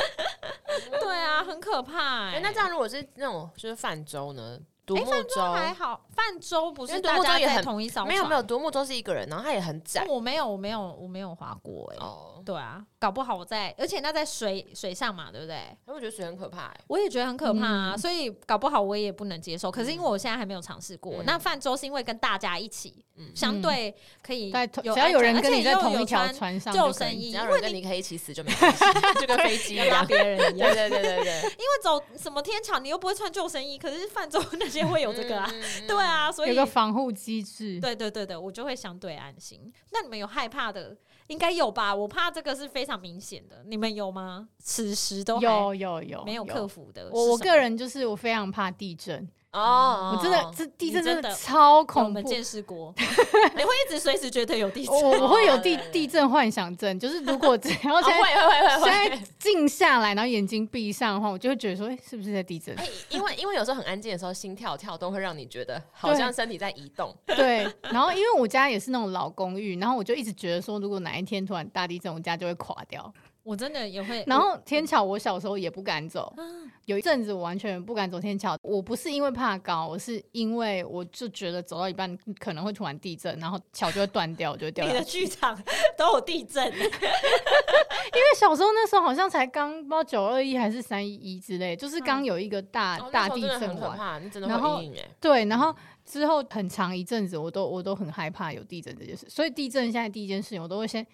[1.02, 4.58] 对啊，很可怕那这样如果是那种就是泛舟呢？
[4.96, 10.06] 独木都舟还好，泛舟不是独是大家在木舟也很同一艘没有没有，独木舟是一个人，然后它也很窄。
[10.08, 12.42] 我没有，我没有，我没有划过哎、哦。
[12.46, 15.76] 对啊，搞不好我在，而且那在水水上嘛，对不对？
[15.88, 16.80] 我觉得水很可怕哎。
[16.86, 19.72] 我也觉得很可怕啊，嗯所以搞不好我也不能接受。
[19.72, 24.52] 可是因为我现在还没有尝试过，嗯那泛舟是因为跟大家一起，嗯相对可以
[24.84, 28.86] 有只要有人跟你在同一条船上救生衣，只要人跟你可以一起死就没关系，
[29.20, 30.06] 就跟飞机拉样。
[30.06, 30.88] 别人一样对。
[30.88, 35.52] 对对对对，因为走什么天桥，你又不会穿救生衣，可是泛舟那些会有这个啊，
[35.88, 37.80] 对，啊，所以有个防护机制。
[37.80, 39.74] 对对对对，我就会相对安心。
[39.92, 40.96] 那你们有害怕的？
[41.32, 41.96] 应该有吧？
[41.96, 44.50] 我怕这个是非常明显的，你们有吗？
[44.60, 47.10] 此时都有有有没有克服的？
[47.12, 52.10] 我我个人就是我非常怕地震，哦，我真的这地震真的超恐怖。
[52.12, 52.94] 们见识过，
[53.56, 54.96] 你会一直随时觉得有地震。
[54.96, 59.10] 我我会有地地震幻想症，就是如果只要哦 现在会会会会现。
[59.12, 62.74] 在静下来，然后眼睛闭上的话，我就会觉得说，哎，是不是在地震？
[62.78, 67.14] 哎，因为因为有时候很安静的时候，心跳跳动会让你觉得好像身体在移动。
[67.26, 73.12] 对，然后因为我家也是那种老公寓，然后我就一直觉得说，如果哪一天突然大地震，我家就会垮掉。
[73.44, 76.44] 我真的也会，然后天桥，我小时候也不敢走，啊
[76.86, 78.58] 有一阵子我完全不敢走天桥。
[78.62, 85.04] 我不是因为怕高，我是因为我就觉得走到一半可能会突然地震，然后桥就会断掉，我就会掉你的。
[85.04, 85.58] 剧场
[85.98, 94.82] 都有地震， 因为小时候那时候好像才刚不知道九二一还是三一一之类，就是刚有一个大、大地震完，可怕，你真的然后。
[95.20, 95.74] 对，然后
[96.06, 101.06] 之后很长一阵子，我都我都很害怕有地震这件事，所以地震现在第一件事情，我都会先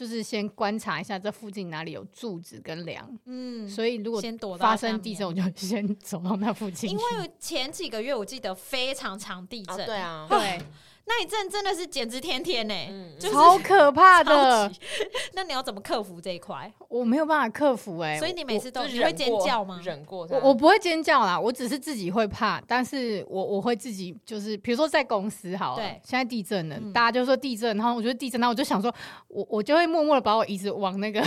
[0.00, 6.88] 就是先观察一下这附近哪里有柱子跟梁，嗯，所以如果先躲到发生地震，我就先走到那附近。
[6.88, 10.58] 因为前几个月我记得非常长地震，哦对啊，对，
[11.06, 14.70] 那一阵真的是简直天天呢、嗯就是超可怕的，
[15.34, 16.72] 那你要怎么克服这一块？
[16.88, 19.80] 我没有办法克服哎、所以你每次都你会尖忍过叫吗？
[19.84, 26.92] 忍过，我我不会尖叫啦，我只是自己会怕，但是我我会自己就是，比如说在公司好了，现在地震了，嗯。
[26.92, 28.94] 大家就说地震，然后我觉得地震，然后我就想说，
[29.28, 31.20] 我我就会默默的把我椅子往那个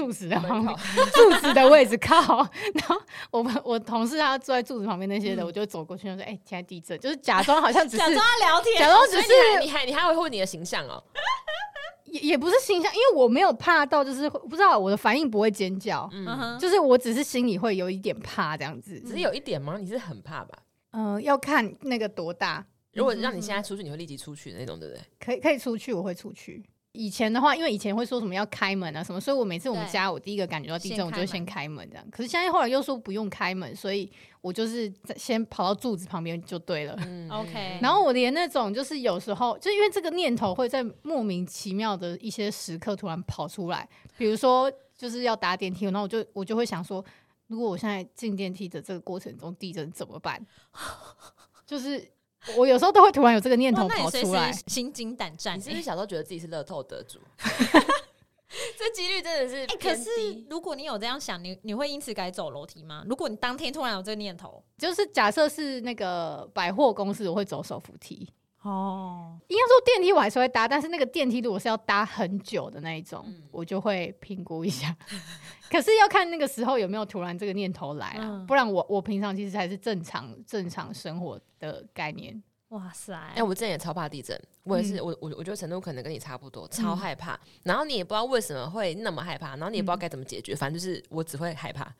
[0.00, 0.76] 柱子的旁边，
[1.12, 2.38] 柱子 的位置靠，
[2.74, 2.96] 然后
[3.30, 9.28] 我们我同事他坐在柱子旁边那些的，嗯我就走过去，就说，哎、现在地震，就是假装好像只是假装要聊天，假装只是
[9.60, 11.02] 你还你还维护你的形象哦。
[12.06, 18.98] 也也不是形象，因为我没有怕到，就是不知道我的反应不会尖叫，嗯，嗯哼，就是我只是心里会有一点怕这样子。
[19.00, 19.76] 只是有一点吗？
[19.78, 20.58] 你是很怕吧？
[20.92, 25.02] 嗯、要看那个多大，如果让你现在出去，你会立即出去的那种，对不对？
[25.24, 26.64] 可以可以出去，我会出去。
[26.92, 32.04] 以前的话，因为以前会说什么要开门啊什么，所以我每次我们家我第一个感觉到地震，我就先开门这样。
[32.10, 36.98] 可是现在后来又说不用开门，所以我就是先跑到柱子旁边就对了。
[37.06, 47.04] 嗯 OK 然后我连那种就是有时候，就因为这个念头会在莫名其妙的一些时刻突然跑出来，比如说就是要搭电梯，然后我就我就会想说，
[47.46, 50.44] 如果我现在进电梯的这个过程中地震怎么办？
[51.64, 52.04] 就是
[52.56, 54.52] 我有时候都会突然有这个念头跑出来。
[54.66, 55.84] 心惊胆战你是不是欸。
[55.84, 57.18] 小时候觉得自己是乐透得主？
[58.76, 60.10] 这几率真的是哎、可是。
[60.50, 63.04] 如果你有这样想，你你会因此改走楼梯吗？
[63.08, 68.28] 如果你当天突然有这个念头，就是假设是那个百货公司，我会走手扶梯。
[68.62, 74.94] 哦，应该说电梯我还是会搭，但是那个电梯如果是要搭很久的那一种，嗯我就会评估一下。
[75.70, 82.42] 可是要看那个时候有没有突然这个念头来啊，嗯不然我我平常其实还是正常正常生活的概念。
[82.68, 83.12] 哇塞！
[83.34, 87.36] 哎、我之前也超怕地震，我也是，嗯我我我觉得程度可能跟你差不多，超害怕。
[87.64, 91.92] 然后你也不知道为什么会那么害怕，然后你也不知道该怎么解决，反正就是我只会害怕。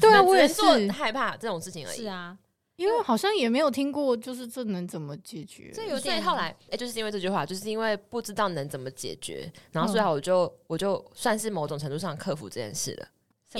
[0.00, 1.98] 对啊，我也能做是，害怕这种事情而已。
[1.98, 2.36] 是啊，
[2.78, 5.72] 因为好像也没有听过，就是这能怎么解决？
[5.74, 13.08] 这有点所以后来，哎、就是因为这句话，就是因为不知道能怎么解决，然后嗯所以我就、我就算是某种程度上克服这件事了，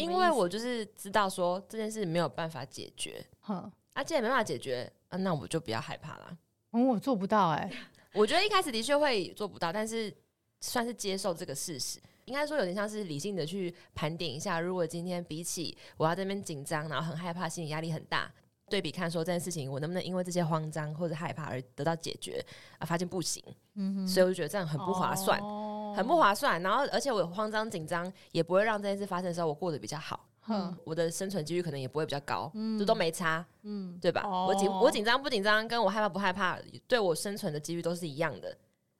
[0.01, 6.39] 因为我就是知道说这件事没有办法解决，哼，啊，既然没办法解决，啊，那我就不要害怕啦。
[6.71, 7.69] 嗯，我做不到哎、
[8.13, 10.15] 我觉得一开始的确会做不到，但是
[10.61, 11.99] 算是接受这个事实。
[12.27, 18.31] 应该说有点像是理性的去盘点一下，如果今天比起我要这边紧张，然后很害怕，心理压力很大，
[18.69, 22.45] 对比看说这件事情我能不能因为这些慌张或者害怕而得到解决
[22.79, 23.43] 啊，发现不行，
[23.75, 26.61] 嗯，所以我就觉得这样很不划算，哦很不划算。
[26.63, 34.23] 然后而且我慌张紧张也不会让这件事发生的时候我过得比较好，嗯，我的生存几率可能也不会比较高，嗯这都没差，嗯，对吧？
[34.25, 38.57] 哦我紧我紧张不紧张，跟我害怕不害怕，对我生存的几率都是一样的。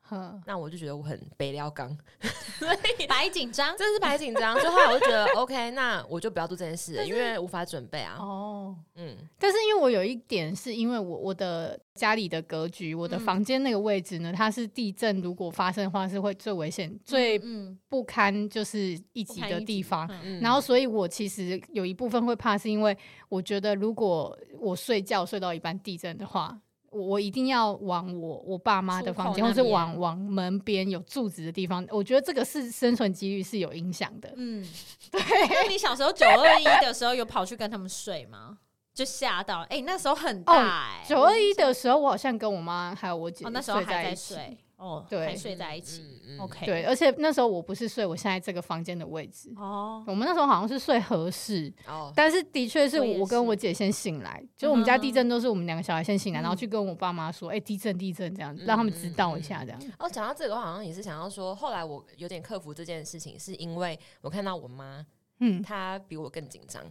[0.09, 1.97] 哼，那我就觉得我很北撩刚，
[3.09, 4.59] 白紧张，真的是白紧张。
[4.59, 8.17] 所以后来我就觉得 OK，那我就不要做这件事了，因为无法准备啊。
[8.19, 8.75] 哦。
[8.97, 20.09] 嗯，但是因为我有一点是因为我我的家里的格局，我的嗯房间那个位置呢，它是地震如果发生的话是会最危险、最嗯，不堪就是一级的地方。
[20.41, 22.97] 然后，所以我其实有一部分会怕，是因为
[23.29, 26.59] 我觉得如果我睡觉睡到一半地震的话，
[26.91, 31.87] 我我一定要往我我爸妈的房间，或是出口那边往往门边有柱子的地方。
[31.91, 34.33] 我觉得这个是生存几率是有影响的。
[34.37, 34.67] 嗯，
[35.11, 35.21] 对。
[35.49, 38.59] 那你小时候九二一的时候有跑去跟他们睡吗？
[38.95, 44.15] 就吓到，哎、那时候很大哎、九二一的时候，我好像跟我妈还有我姐哦，那时候还在。
[44.15, 59.81] 睡，哦，对还睡在一起、嗯嗯 o k 对，而且那时候我不是睡我现在这个房间的位置，哦，我们那时候好像是睡合适，哦，但是的确是我跟我姐先醒来，就我们家嗯地震都是我们两个小孩先醒来，嗯然后去跟我爸妈说，哎、地震地震这样，嗯让他们知道一下这样。
[59.99, 65.05] 哦，讲到这个，我好像也是想要说，后来我有点克服这件事情，是因为我看到我妈，
[65.41, 66.83] 嗯，她比我更紧张，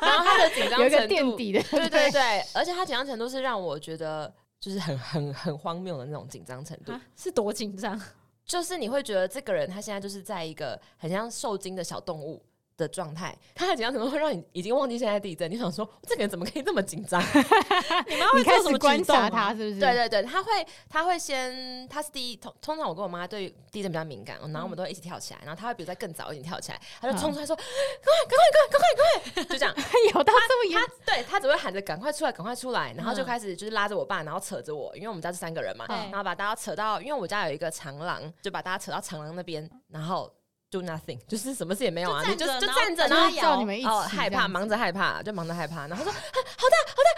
[0.00, 2.10] 然后她的紧张有一个程度，垫底的，对对。
[2.10, 8.00] 对，而且她紧张程度是让我觉得就是很很很荒谬的那种紧张程度啊，是多紧张？
[8.44, 12.40] 就是你会觉得这个人他现在就是在一个很像受惊的小动物
[12.76, 17.20] 的状态，他的紧张程度会让你已经忘记现在地震，你想说这个人怎么可以这么紧张？
[18.06, 19.80] 你妈会你开什么观察他，是不是？
[19.80, 20.50] 对对对，他会
[20.88, 29.74] 他会先，他是第一通通常我跟我妈对地震比较敏感，然后我们都会一起跳起来，然后他会比我再更早一点跳起来，他就冲出来说：“赶快赶快赶快赶快赶快！”就这样，
[30.14, 40.32] 有到这么严他对他只会喊着“赶快出来赶快出来”，然后就嗯开始就是拉着我爸，然后扯着我，因为我们家是三个人嘛，对然后把大家扯到，因为我家有一个长廊，就把大家扯到长廊那边，然后。
[40.72, 46.16] Do nothing， 就是什么事也没有啊，就你就站着然后就站着，然后叫你们一起哦害怕，忙着害怕，就忙着害怕，然后说 啊
[46.56, 47.10] 好大好大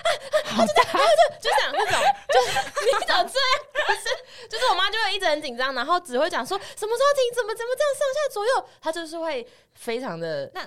[0.51, 1.09] 啊啊，就这样，然后
[1.41, 3.55] 就就这样那种，就是 你怎么这样？
[3.87, 10.61] 就是就是我妈就会一直很紧张，然后只会讲说什么时候停，怎么怎么这样上下左右，她就是会非常的那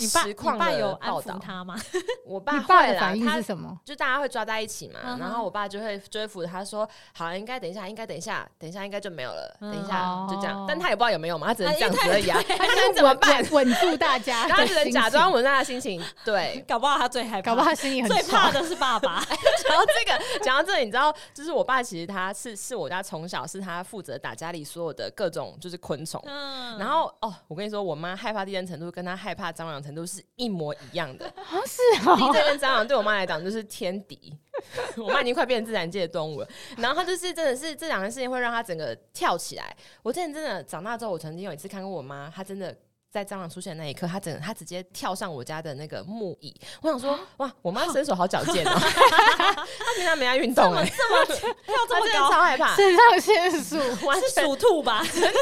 [0.00, 1.34] 你爸你实况的爸有安报道。
[1.34, 1.76] 抚他吗？
[2.26, 3.78] 我爸会反应他是什么？
[3.84, 13.42] 就大家会抓在一起嘛，嗯然后我爸就会就会扶着他说：“好，应该等一下，应该等一下，等一下应该就没有了，嗯等一下哦就这样。”但他也不知道有没有嘛，他只能这样子而已啊，他 他能怎么办？
[13.50, 16.02] 稳稳住大家 他只能假装稳住他的心情。
[16.24, 19.22] 对，搞不好他最害怕，搞不好他心里很最怕爽的是爸爸。
[19.68, 26.22] 然后这个，讲到这里，你知道，就是我爸其实他是是我家从小是他负责打家里所有的各种就是昆虫。
[26.26, 31.26] 嗯然后哦，我跟你说，我妈害怕地震程度跟他害怕蟑螂程度是一模一样的。
[31.26, 34.36] 啊，是哦，地震跟蟑螂对我妈来讲就是天敌，
[34.96, 36.48] 我妈已经快变成自然界的动物了。
[36.78, 39.76] 然后她就是真的是这两件事情会让她整个跳起来。
[40.02, 42.76] 我之前真的长大之后，我曾经有一次看过我妈，她真的。
[43.10, 50.94] 在蟑螂出现的那一刻，他整个她直接跳上我家的那个木椅，我想说，哇，我妈身手好矫健哦， 她平常没爱运动哎，跳
[51.26, 51.34] 这
[51.66, 55.04] 她真的么高，超害怕，肾上腺素， 是完全属兔吧？
[55.12, 55.32] 真的。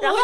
[0.00, 0.18] 然后？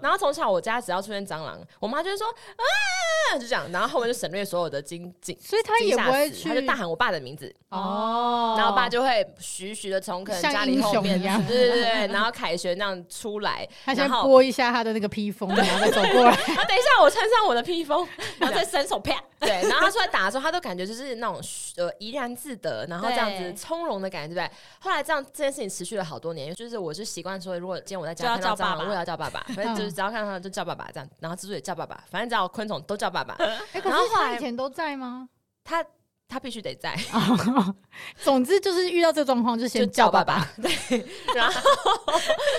[0.00, 16.37] 然后从小我家只要出现蟑螂，我妈就会说啊，就这样，然后后面就省略所有的惊惊所以她也不会去，她就大喊我爸的名字，哦，然后我爸就会徐徐的从可能家里后面，对对对对，然后凯旋那样出来，他先拨一下他的那个披风，然后再走过来。
[16.38, 18.06] 啊，等一下我穿上我的披风，
[18.38, 21.40] 然后再伸手啪，对，然后他出来打的时候，他都感觉就是那种
[21.76, 24.58] 呃怡然自得，然后这样子从容的感觉，对不对？
[24.80, 33.34] 后来这样这件事情持续了好多年，就是我是习惯说，如果今天我在就要家看到蟑螂，叫爸爸我也要叫爸爸，反正就是只要看到他就叫爸爸这样，然后蜘蛛也叫爸爸，反正只要昆虫都叫爸爸，
[33.72, 35.28] 哎，可是然后后来他以前都在吗？
[35.64, 35.84] 他
[36.28, 36.94] 他必须得在。
[38.22, 41.60] 总之就是遇到这状况就就先叫爸爸爸，对，然后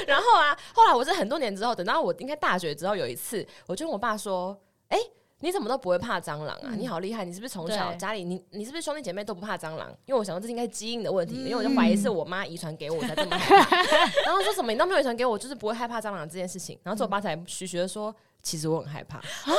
[0.08, 4.98] 然后啊，后来我是很多年之后，等到我应该大学之后有一次，我就跟我爸说，哎、
[5.40, 6.64] 你怎么都不会怕蟑螂啊？
[6.64, 7.24] 嗯你好厉害！
[7.24, 9.90] 你是不是从小家里你你是不是兄弟姐妹都不怕蟑螂？
[10.06, 13.78] 因为我想说这应该是基因的问题，嗯因为我就怀疑是我妈遗传给我才这么害 怕。
[14.26, 16.80] 然后说什么你都没有遗传给我，就是不会害怕蟑螂这件事情。
[16.84, 19.20] 然后之后我爸才徐徐的说，其实我很害怕。
[19.52, 19.54] 啊！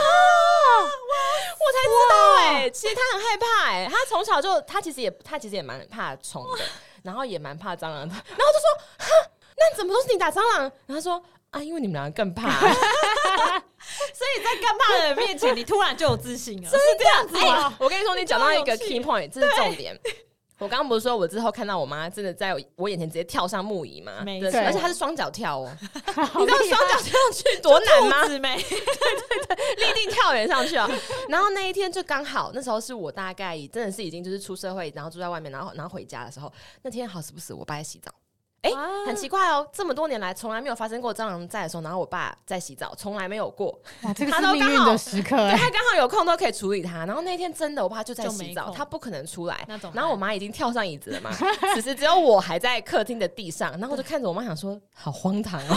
[0.79, 6.65] 我才知道哎、其实他很害怕哎、他从小就他其实也他其实也蛮怕虫的，
[7.03, 8.15] 然后也蛮怕蟑螂的。
[8.15, 9.07] 然后就说，哈，
[9.57, 10.61] 那怎么都是你打蟑螂？
[10.61, 11.23] 然后他说。
[11.51, 17.67] 啊，因为你们两个更怕、所以在更怕的人面前，你突然就有自信了，是这样子吗？
[17.67, 19.99] 哎我跟你说，你讲到一个 key point，这是重点。
[20.61, 24.23] 我刚刚不是说我之后看到我妈真的在我眼前直接跳上木椅吗？
[24.25, 25.77] 没对错而且她是双脚跳哦，
[26.15, 28.27] 好你知道双脚跳上去多难吗？
[28.29, 30.89] 对对对立定跳远上去哦！
[31.29, 38.13] 然后那一天就刚好，那时候是我大概真的是已经就是出社会，然后住在外面，然后然后回家的时候，那天好死不死我爸在洗澡。
[38.63, 43.69] 哎、哇很奇怪哦，这么多年来从来没有发生过蟑螂在的时候，然后我爸在洗澡，从来没有过。
[44.03, 45.57] 哇，这个他是命运都刚好的时刻对哎。
[45.57, 47.07] 他刚好有空都可以处理它。
[47.07, 51.31] 然后那天真的，我爸就在洗澡，他不可能出来然后我妈已经跳上椅子了嘛，
[51.75, 53.71] 此时只有我还在客厅的地上。
[53.73, 55.77] 然后我就看着我妈，想说好荒唐哦。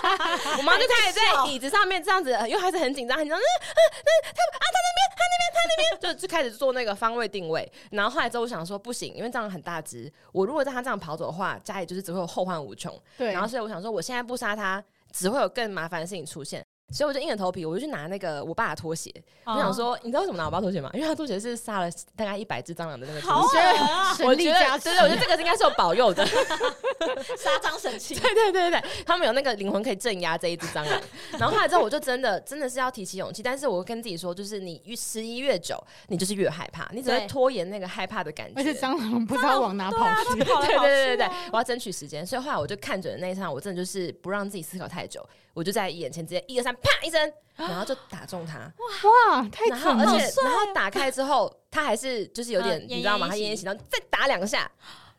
[0.56, 3.38] 我妈就开始在椅子上面这样子，因为还是很紧张，很紧张。
[3.38, 7.70] 嗯嗯，那他啊，他那边，他那边，他那边，就就开始做那个方位定位。
[7.90, 12.92] 然后后来之后，我想说不行，因为蟑螂很大只，我如果让它这样跑走的话，家里就是只会有后患无穷。
[13.16, 14.82] 对，然后所以我想说，我现在不杀他，
[15.12, 16.64] 只会有更麻烦的事情出现。
[16.92, 19.10] 所以我就硬着头皮，我就去拿那个我爸的拖鞋。
[19.44, 20.90] 哦我想说，你知道为什么拿我爸拖鞋吗？
[20.92, 24.24] 因为他拖鞋是杀了大概一百只蟑螂的那个好拖鞋。
[24.24, 26.24] 我觉得，力加持对对，我觉得这个应该是有保佑的。
[27.36, 28.14] 杀蟑神器。
[28.14, 31.00] 对对对对对，他们有那个灵魂可以镇压这一只蟑螂。
[31.38, 38.60] 然后后来之后，我就真的真的是要提起勇气，但是我跟自己说，就是你越时一越久，你就是越害怕，你只会拖延那个害怕的感觉。
[38.60, 40.38] 而且蟑螂不知道往哪跑去。
[40.38, 50.20] 对啊对对对对我要争取时间，所以后来我就看准了那一场，我真的就是不让自己思考太久，我就在眼前直接一二三，啪一声，然后就打中他，哇，太然后而准了！
[50.20, 53.28] 且然后打开之后，他还是就是有点嗯你知道吗？
[53.28, 54.70] 奄奄一息他奄奄一息，然后再打两下，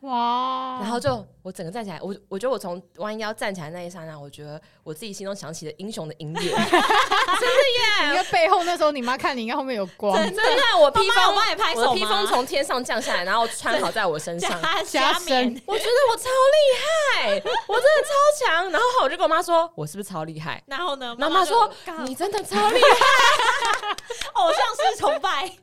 [0.04, 6.40] 哇，然后就我整个站起来，我我觉得我从弯腰站起来那一刹那，我觉得我自己心中响起了英雄的音乐，
[8.08, 14.50] 因为背后那时候你妈看你，应该后面有光，真的，我披风帮你拍手我的披风从天上降下来，然后穿好在我身上。
[14.60, 18.70] 加加加冕深，我觉得我超厉害，我真的超强。
[18.70, 20.62] 然后我就跟我妈说，我是不是超厉害？
[20.66, 21.14] 然后呢？
[21.18, 21.70] 妈妈说
[22.04, 23.96] 你真的超厉害，
[24.34, 25.54] 偶像式崇拜，她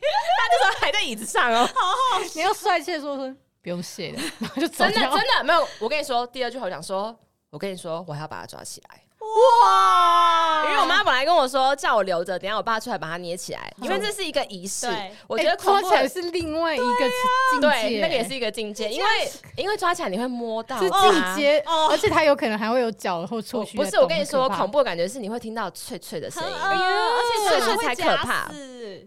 [0.49, 5.15] 那时候还在椅子上哦，好好你要帅气的说说不用谢了， 然后就走真的掉。
[5.15, 5.67] 真的没有。
[5.79, 7.15] 我跟你说，第二句话我讲说，
[7.49, 15.11] 我跟你说，我还要把它抓起来，哇因为我妈本来跟我说叫我留着，等一下我爸出来把它捏起来，因为这是一个仪式对。
[15.27, 15.81] 我哎觉得恐怖的。
[15.81, 23.77] 抓起来是另外一个境界，对，那个也是一个境界，因为因为抓起来你会摸到是它进阶，哦而且它有可能还会有脚或我触须。
[23.77, 24.71] 不是，我跟你说，恐怖。
[24.71, 28.33] 怖的感觉是你会听到脆脆的声音而且所以真的会才可怕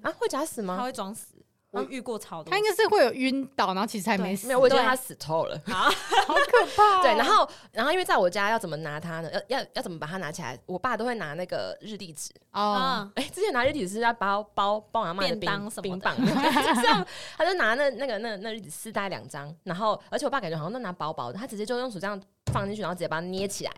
[0.03, 0.83] 啊，会假死他吗？
[0.83, 1.34] 会装死。
[1.75, 5.61] 我遇过超多次，它应该是会有晕倒，然后其实还没死，没有，我觉得他死透了。
[5.67, 5.85] 好
[6.27, 7.03] 好可怕哦。
[7.03, 9.31] 对，然后然后因为在我家要怎么拿它呢？
[9.49, 10.59] 要要要怎么把它拿起来？
[10.67, 12.31] 我爸都会拿那个日历纸。
[12.53, 16.15] 哦，嗯，哎、之前拿日历纸是要包包包我阿妈的冰当什么的冰棒，
[16.83, 17.07] 这样
[17.37, 22.21] 他就拿那那个那那日历纸撕大概两张，然后而且我爸感觉好像都拿薄薄的，他直接就用手这样
[22.53, 23.73] 放进去，然后直接把它捏起来。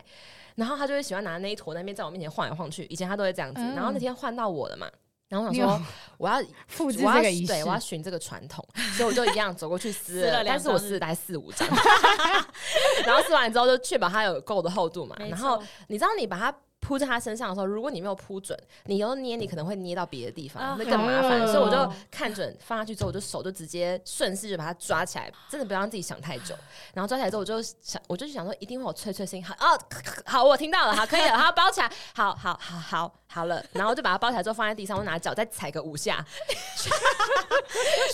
[0.57, 3.61] 然后他就会喜欢拿那一坨那边在我面前晃来晃去，以前他都会这样子。
[3.61, 4.91] 嗯然后那天换到我了嘛，
[5.29, 5.87] 然后我想说
[6.19, 8.65] 我要 复制这个仪式对，我要寻这个传统，
[8.97, 11.69] 所以我就一样走过去撕但是我撕了大概四五张，
[13.05, 15.17] 然后撕完之后就确保它有够的厚度嘛。
[15.19, 21.41] 然后你知道你把它铺在他身上的时候，如果你没有铺准，你有捏你可能会捏到别的地方，啊那更麻烦。
[21.43, 26.55] 哦所以我就看准放下去之后，我就手就直接顺势就把它抓起来，真的不要让自己想太久。
[26.95, 29.45] 然后抓起来之后，我就想，我就想说一定会有脆脆声音。
[29.45, 29.79] 好哦，
[30.27, 33.65] 好，我听到了，好，可以了，好包起来，好好好好好了。
[33.73, 36.25] 然后就把它包起来之后放在地上，我拿脚再踩个五下，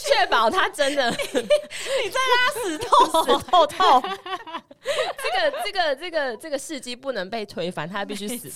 [0.04, 4.02] 确保它真的你在拉死透死透透。
[4.82, 8.50] 这个这个这个这个事迹不能被推翻，它必须死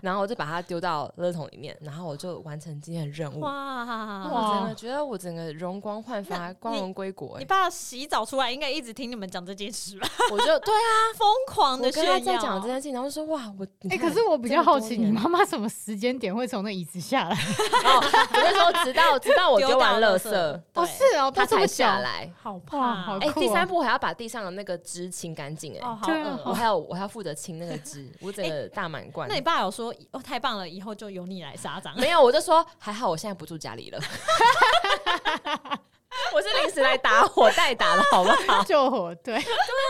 [0.00, 3.40] 然后我就把它丢到垃圾桶里面，然后我就完成今天的任务。
[3.40, 3.84] 哇
[4.30, 7.40] 我真的觉得我整个容光焕发，光荣归国、欸。
[7.40, 10.08] 你爸洗澡出来，应该一直听你们讲这件事吧？
[10.30, 17.34] 我就对啊，疯狂的我跟他炫耀，在讲这件事情，然后就说哇，我哎，可是我比较好奇，你妈妈什么时间点会从那椅子下来？
[17.84, 18.00] 哦，
[18.32, 20.30] 我就说直到 直到我丢完垃圾，
[20.74, 21.64] 哦，是哦，他才。
[21.74, 22.30] 下来。
[22.40, 25.80] 好怕好哎、第三步还要把地上的那个汁清干净哎。
[25.80, 29.26] 哦，好我还有我还要负责清那个汁，我整个大满贯。
[29.26, 31.94] 那你爸有说哦，太棒了，以后就由你来杀蟑。
[31.96, 34.00] 没有，我就说还好，我现在不住家里了。
[36.32, 38.62] 我是临时来打火代打的，好不好？
[38.64, 39.34] 救火队，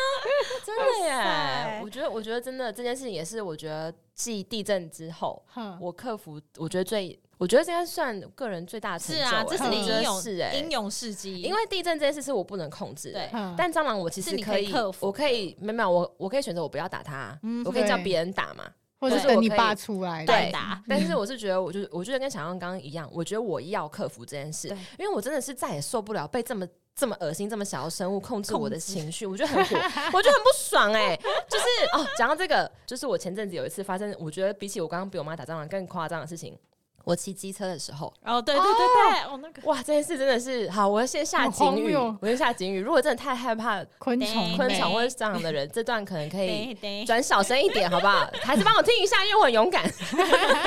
[0.64, 1.80] 真的耶！
[1.82, 5.42] 我觉得，我觉得真的这件事情也是，我觉得继地震之后，
[5.80, 9.44] 我克服我觉得最我觉得这应该算个人最大的成就、是啊，欸。
[9.44, 17.62] 这是你英勇是哎、英勇事迹，因为地震这件事是我不能控制的，但蟑螂我其实可以，可以克服我可以没有没有我我可以选择我不要打它，嗯。
[17.66, 18.04] 我可以叫对。
[18.04, 18.64] 别人打嘛。
[19.00, 24.68] 或者就是等你爸出来，对答 但是我是觉得，我就是我觉得跟想象刚刚一样，我觉得我要克服这件事，
[24.98, 26.66] 因为我真的是再也受不了被这么。
[26.96, 29.76] 这么恶心、这么小的生物控制我的情绪，我觉得很火，
[30.12, 31.16] 我觉得很不爽哎、
[31.50, 36.56] 就是哦，讲到这个，就是我前阵子有一次发生，我觉得比起我刚刚比我妈打蟑螂更夸张的事情。
[37.04, 42.80] 我骑机车的时候，哦，对对对对，哦那个哇，这件事真的是好，我要先下警语，谬我先下警语。
[42.80, 48.28] 如果真的太害怕昆虫昆虫或者是蟑螂的人， 这段可能可以对对，转小声一点，好不好？
[48.42, 49.84] 还是帮我听一下，因为我很勇敢。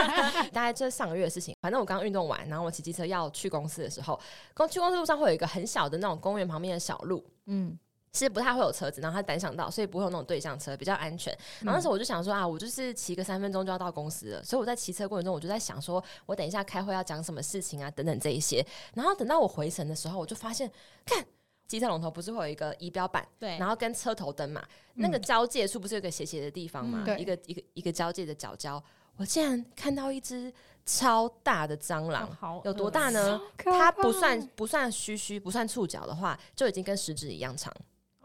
[0.54, 4.20] 大概这上个月的事情，反正我刚运动完，然后我骑机车要去公司的时候，
[4.54, 7.24] 公去公司路上会有一个很小的那种公园旁边的小路。
[7.48, 7.78] 嗯，
[8.18, 11.32] 其实不太会有车子，然后他单向道，所以不会有那种对向车，比较安全。
[11.60, 18.66] 然后那时候我就想说啊，我就是骑个三分钟就要到公司了，所以我在骑车过程中，我就在想说，我等一下开会要讲什么事情啊，等等这一些。
[18.96, 20.68] 然后等到我回神的时候，我就发现，
[21.06, 21.24] 看
[21.68, 24.66] 机车龙头不是会有一个仪表板，对，然后跟车头灯嘛，
[24.96, 28.84] 那个交界处不是有个斜斜的地方嘛，嗯一个一个一个交界的角角，
[29.18, 30.52] 我竟然看到一只
[30.86, 32.36] 超大的蟑螂。
[32.36, 33.10] 好有多大？
[33.10, 33.40] 呢？
[33.58, 37.72] 它不算不算须须，不算触角的话，就已经跟食指一样长。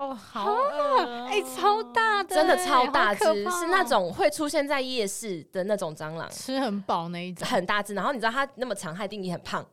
[0.03, 7.95] 哦，好饿，哎、超大的欸，真的超大好只，是那种会出现在夜市的那种蟑螂，吃很饱那一种，很大只。
[7.95, 9.65] 然后你知道它那么长，它一定也很胖，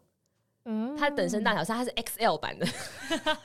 [0.65, 2.67] 嗯它本身大小是它是 XL 版的，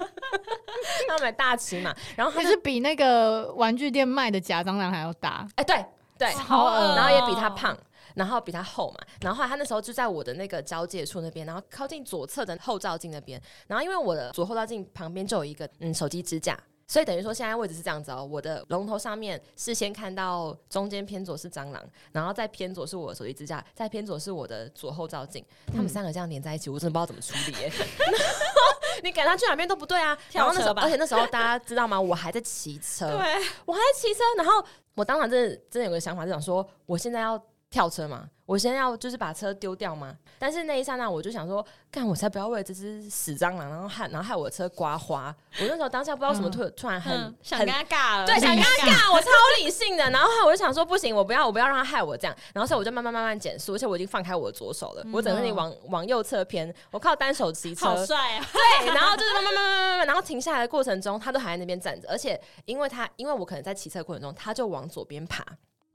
[1.08, 1.94] 他买大尺码。
[2.16, 5.84] 然后它是比那个玩具店卖的假蟑螂还要大，哎、对
[6.18, 7.76] 对，超恶然后也比它胖。
[8.14, 16.56] 然后比它厚嘛，然后后来他那时候就在我的那个交界处那边，然后靠近左侧的后照镜那边，然后因为我的左后照镜旁边就有一个嗯手机支架，
[16.86, 21.82] 所以等于说现在位置是这样子哦，我的龙头上面是先看到中间偏左是蟑螂，
[22.12, 27.72] 然后再偏左是我的手机支架，再偏左是我的左后照镜，他们三个这样连在一起，我真的不知道怎么处理耶。
[29.02, 32.00] 你赶他去哪边都不对啊，然后那时候，而且那时候大家知道吗？
[32.00, 33.18] 我还在骑车，对，
[33.66, 34.64] 我还在骑车，然后
[34.94, 37.42] 我当场真的真的有个想法，就想说，我现在要
[37.74, 38.30] 跳车嘛？
[38.46, 40.14] 我先要就是把车丢掉嘛？
[40.38, 45.34] 但是那一刹那，我就想说，干，我才不要为了这只死蟑螂，然后害然后害我的车刮花。
[45.60, 50.08] 我那时候当下不知道什么突突然很、嗯，想很跟他尬了，对，想跟他尬，尬，我超理性的。
[50.10, 52.36] 然后我就想说，不行，我不要，我不要让他害我这样。
[52.52, 58.46] 然后所以我就慢慢慢慢减速，而且我已经放开我的左手了，我整个人往往右侧偏，我靠单手骑车，好帅啊！
[58.52, 65.44] 对，然后就是慢慢慢慢慢慢，然后停下来的过程中，他都还在那边站着，而且因为他因为我可能在骑车的过程中，他就往左边爬。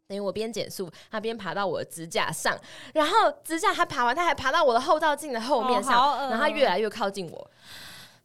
[0.09, 2.59] 等于我边减速，他边爬到我的支架上，
[2.95, 5.93] 然后支架他爬完，他还爬到我的后照镜的后面上，
[6.31, 7.51] 然后他越来越靠近我。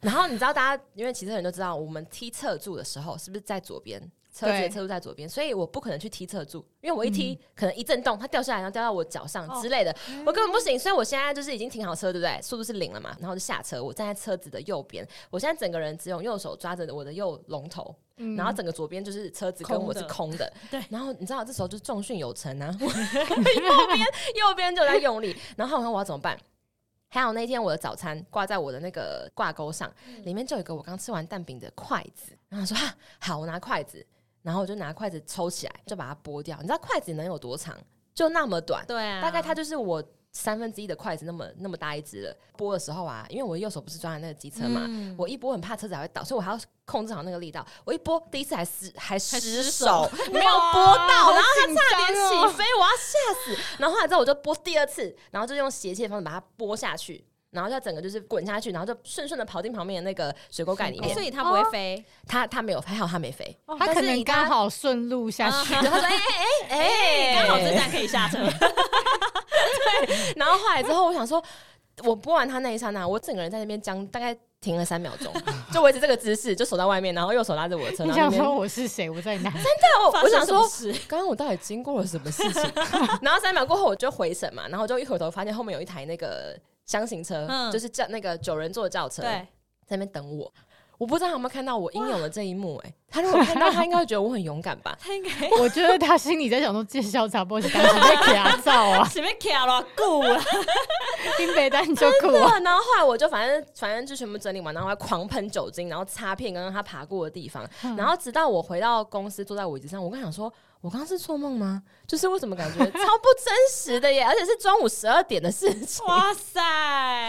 [0.01, 4.01] 然后你知道，大家因为骑车人都知道，我们踢侧柱的时候是不是在左边？
[4.35, 4.69] 车子的对。
[4.69, 9.95] 侧柱在左边，所以我不可能去踢侧柱，因为我一踢、可能一震动，它掉下来，然后掉到我脚上之类的，
[10.27, 10.77] 我根本不行。
[10.77, 12.43] 所以我现在就是已经停好车，对不对？
[12.43, 20.83] 速度是零了嘛，然后就下车，我站在车子的右边，我现在整个人只用右手抓着我的右龙头，嗯然后整个左边就是车子跟我是空的，对。
[20.91, 23.99] 然后你知道这时候就是重训有成啊， 我 右边
[24.35, 26.37] 右边就在用力，然后我说我要怎么办？
[27.09, 29.89] 还好那天我的早餐挂在我的那个挂钩上，
[30.25, 34.05] 里面就有一个我刚吃完蛋饼的筷子，然后我说哈好，我拿筷子，
[34.45, 36.57] 然后我就拿筷子抽起来，就把它剥掉。
[36.59, 37.77] 你知道筷子能有多长？
[38.15, 42.37] 就那么短，对啊，大概它就是我三分之一的筷子那么那么大一只了。
[42.57, 47.67] 剥的时候啊，因为我右手不是抓在那个机车嘛，嗯我一拨很怕车子还会倒，所以我还要控制好那个力道。
[47.85, 53.59] 我一拨，第一次还失还失失手手，没有拨到，然后它差点起飞，我要吓死。
[53.79, 57.25] 然后后来之后我就拨第二次，然后就用斜切的方式把它拨下去。
[57.55, 61.23] 然后就整个就是滚下去，然后就顺顺的跑进旁边的那个水沟盖里面哦所。
[61.23, 63.57] 以它不会飞，它它没有，还好它没飞。
[63.65, 66.19] 哦他可能刚好顺路下去，然后 他说：“哎哎
[66.69, 71.43] 哎哎，刚好这站可以下车，对然后后来之后，我想说，
[72.03, 75.33] 我播完它那一刹那，我整个人在那边僵，大概停了三秒钟，
[75.73, 79.09] 就维持这个姿势，就手在外面，然后右手拉着我的车，你想说我是谁？
[79.09, 79.51] 我在哪？
[79.51, 79.71] 真的
[80.05, 82.63] 我我想说，是刚刚我到底经过了什么事情？
[83.23, 86.55] 然后三秒过后，我就回神嘛，然后就一回头发现后面有一台那个
[86.87, 87.71] 箱型车，嗯。
[87.73, 89.47] 就是叫那个九人座轿车，对，
[89.87, 90.53] 在那边等我。
[90.97, 94.97] 我不知道他有没有看到我英勇的这一幕、 哎，他如果看到，他应该会觉得我很勇敢吧？
[95.03, 100.41] 他应该 我觉得他心里在想说，介绍差不多是当时在给他照啊，前面卡了够了，
[101.37, 102.61] 听北单就酷对啊。
[102.61, 110.51] 然后后来我就反正反正就全部整理完，然后还狂喷酒精，然后擦片刚刚他爬过的地方，然后直到我回到公司坐在我椅子上，我跟他讲说，
[110.85, 111.83] 我刚刚是做梦吗？
[112.07, 114.23] 就是为什么感觉 超不真实的耶？
[114.23, 116.05] 而且是中午十二点的事情。
[116.05, 116.61] 哇塞，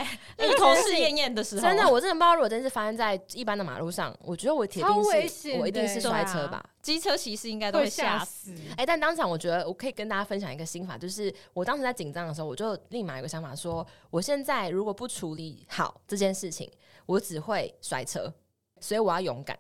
[0.38, 6.62] 那个头是艳艳的时候，真的，我真的不知道，如果真是发生在一般的马路上，我觉得我铁定超危是，险我一定是的摔车吧。
[6.82, 8.54] 机车骑士应该都会吓吓死。
[8.54, 8.62] 死。
[8.76, 16.70] 哎、但当场我觉得我可以跟大家分享一个心法，就是我当时在紧张的时候，我就立马有个想法说，我现在如果不处理好这件事情，
[17.06, 18.34] 我只会摔车，
[18.82, 19.58] 所以我要勇敢，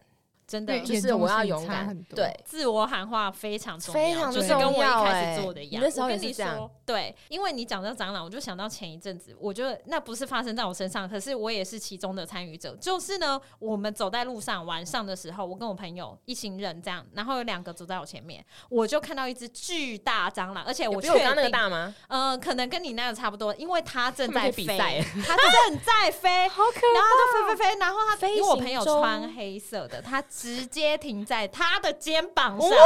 [0.47, 2.39] 真的对就是我要勇敢很，多对。
[2.45, 5.81] 自我喊话非常重要，非常就是跟我一开欸始做的一样。
[5.81, 12.75] 你那时候我跟你说，对，因为你讲到蟑螂，我就想到前一阵子，我觉得那不是发生在我身上，可是我也是其中的参与者。
[12.79, 21.95] 就是呢，我们走在路上晚上的时候，我跟我朋友一行人这样，然后有两个走在我前面，我就看到一只巨大蟑螂，而且我确有比我刚刚那个，大吗？
[22.07, 32.69] 呃，可能跟你那个差不多，因为它正在比飞， 赛它正在飞，好可然后它就飞飞飞，然后它飞因为我朋友穿黑色的，它直接停在他的肩膀上。
[32.69, 32.77] 哇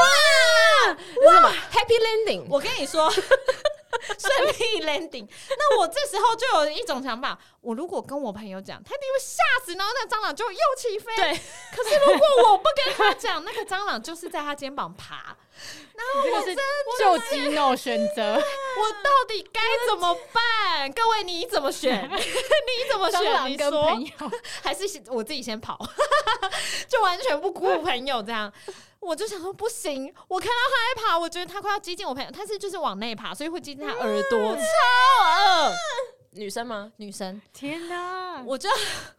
[0.95, 2.45] 是什么？Happy Landing？
[2.47, 3.11] 我跟你说，
[4.17, 5.27] 顺利 landing。
[5.49, 11.15] 那我这时候就有一种想法，我如果跟我朋友讲，他一定会吓死，然后那个蟑螂就又起飞。
[11.15, 11.33] 对，
[11.75, 15.35] 可是如果我不跟他讲，那个蟑螂就是在他肩膀爬，
[16.23, 16.55] 这个是
[16.99, 20.91] 救急 no 选择， 我到底该怎么办？
[20.91, 22.03] 各位你怎么选？
[22.09, 23.45] 你怎么选？
[23.49, 24.11] 你说朋友，
[24.63, 25.77] 还是我自己先跑，
[26.87, 28.51] 就完全不顾朋友这样。
[28.99, 35.73] 我就想说不行，我看到他在爬，我觉得他快要接近我朋友，但是就是往内爬，所以会接近他耳朵，超恶。
[36.33, 36.91] 女生吗？
[36.97, 38.69] 女生，天哪， 我就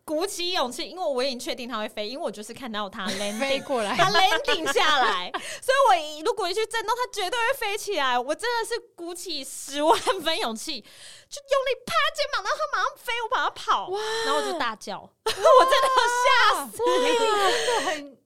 [0.05, 5.29] 鼓起勇气，因为我已经确定他会飞，因为我就是看到他 飞 landing，过来，他 landing 下来，
[5.61, 8.17] 所以我一如果一去震动，它绝对会飞起来。
[8.17, 10.85] 我真的是鼓起十万分勇气，
[11.31, 13.89] 就用力拍他肩膀，然后他马上飞，我把他跑，
[14.27, 15.87] 然后我就大叫，我真的
[16.27, 16.77] 吓死，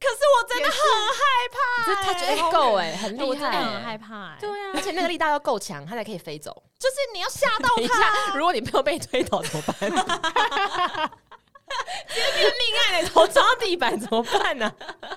[0.01, 0.75] 可是我真的很
[1.13, 4.73] 害怕、这他觉得够哎，很厉我真的很害欸，害怕、欸，对啊。
[4.75, 6.63] 而，且那个力道要够强，他才可以飞走。
[6.79, 9.75] 就是你要吓到 等一他，下，如果你没有被推倒怎么办？
[12.09, 14.73] 直接变命案的头撞到地板怎么办呢？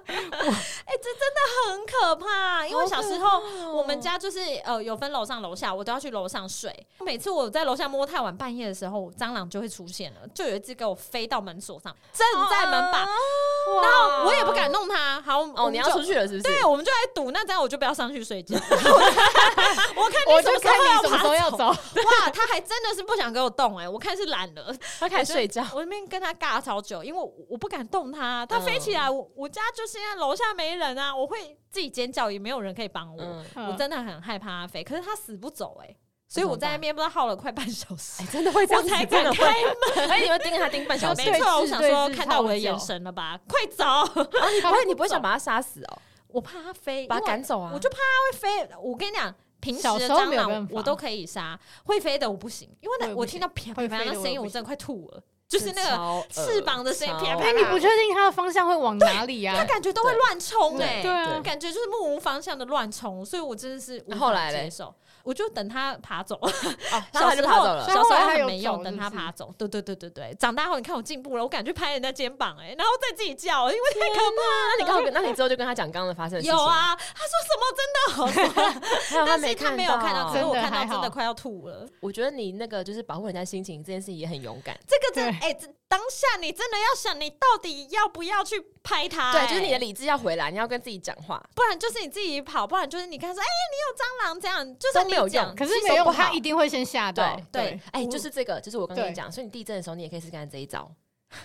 [0.09, 2.65] 哎、这真的很可怕。
[2.67, 6.73] 因为小时候哦我们家就是呃有分楼上楼下，我都要去楼上睡。
[6.99, 10.27] 每次我在楼下摸太晚半夜的时候，蟑螂就会出现了。
[10.33, 15.21] 就有一只给我飞到门锁上，正在门把，然后我也不敢弄它。
[15.21, 16.15] 好，哦，你要出去。
[16.15, 16.43] 了是不是？
[16.43, 18.55] 对，我们就来赌，那这样我就不要上去睡觉。
[18.65, 21.65] 我看我你什么时就看你候要爬要走。
[21.65, 24.73] 哇，他还真的是不想给我动哎、我看是懒了。
[24.99, 25.63] 他开始睡觉。
[25.73, 33.21] 我那边跟他尬超久，因为我我不敢动他，他飞起来，我我家就现在楼下没人啊，我会自己尖叫，也没有人可以帮我，
[33.55, 35.95] 嗯，我真的很害怕他飞，可是他死不走哎、
[36.27, 41.21] 所以我在那边不知道耗了快半小时哎，，真的会这样子，我才真的你会盯着他盯半小时？
[41.25, 43.85] 对没错，我峙对想说峙看到我的超久眼神了吧，快走！
[43.85, 47.71] 啊，你 不会，你不会想把他杀死哦，我怕他飞，把他因为赶走啊？
[47.73, 48.69] 我就怕他会飞。
[48.81, 49.33] 我跟你讲。
[49.59, 55.23] 平时的小时候蟑螂没有办法我都可以杀，会飞的我不行，因为那我也不我听到啪啪会啪那声音，我真的快吐了。
[55.47, 59.65] 就是那个翅膀的声音超啪啪哎，你不确定它的方向会往哪里呀它？
[59.65, 64.93] 感觉都会乱冲哎，对啊感觉就是目无方向的乱冲，所以我真的是无法接受。
[65.27, 66.49] 我就等他爬走，哦，
[67.11, 69.53] 小时候爬走了小时候没用，等他爬走。
[69.57, 76.57] 对对对对对，长大后你看我进步了，我敢去拍人家肩膀哎，然后再自己叫，因为太可怕那你刚好，那你之后就跟他讲刚刚的发生的事情。
[76.57, 76.95] 有，啊。
[76.95, 78.39] 他说什么真
[78.71, 81.85] 的 但是他没有看到，可是我看到真的快要吐了。
[81.99, 84.77] 我觉得你那个就是保护人家心情这件事情也很勇敢。
[84.87, 89.31] 这个真对哎，这当下你真的要想，你到底要不要去拍他？
[89.31, 91.41] 对，就是你的哎理智要回来，你要跟自己讲话。
[91.55, 97.39] 不然就是你自己跑，不然就是你看说，哎、你有蟑螂这样，就算都没有你讲用可是没有，吸收不好它一定会先吓到。
[97.51, 100.91] 对哎、就是这个，就是我刚刚跟对你讲，所以你地震的时候，你也可以试试看这一招，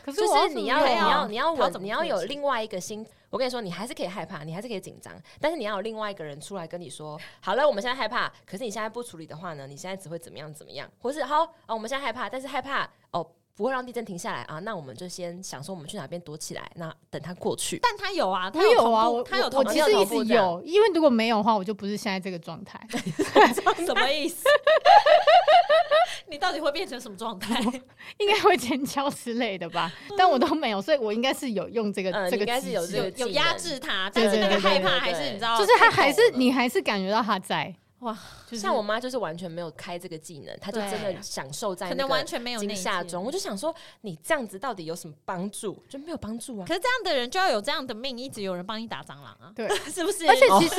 [0.05, 3.07] 可是就我是你要你要你要他要怎稳，你要有另外一个心。
[3.31, 13.27] 我跟你说，你还是可以害怕，你还是可以紧张，但是你要有另外一个人出来跟你说，好了，我们现在害怕，可是你现在不处理的话呢，你现在只会怎么样怎么样，或是好哦，我们现在害怕，但是害怕哦。
[13.55, 17.79] 不会让地震停下来啊，那我们就先想说我们去哪边躲起来，那等它过去。
[17.83, 22.81] 但他有啊，他有啊，同步我他有同步我我其实一直有，因为如果没有的话，我就不是现在这个状态。
[23.85, 24.45] 什么意思？
[26.29, 27.61] 你到底会变成什么状态？
[28.17, 38.13] 应该会尖叫之类的吧，但我都没有，所以我应该是有用这个嗯这个你应该是有机制有压制他，对但是那个害怕还是你知道，就是他还是你还是感觉到他在哇，
[38.47, 43.25] 就是像我妈就是完全没有开这个技能，她就真的享受在可能完全没有惊吓中。
[43.25, 45.81] 我就想说，你这样子到底有什么帮助？
[45.89, 46.75] 就没有帮助啊可。
[46.75, 50.27] 是这样的人就要有这样的命，一直有人帮你打蟑螂啊，对， 是不是？
[50.29, 50.75] 而且其实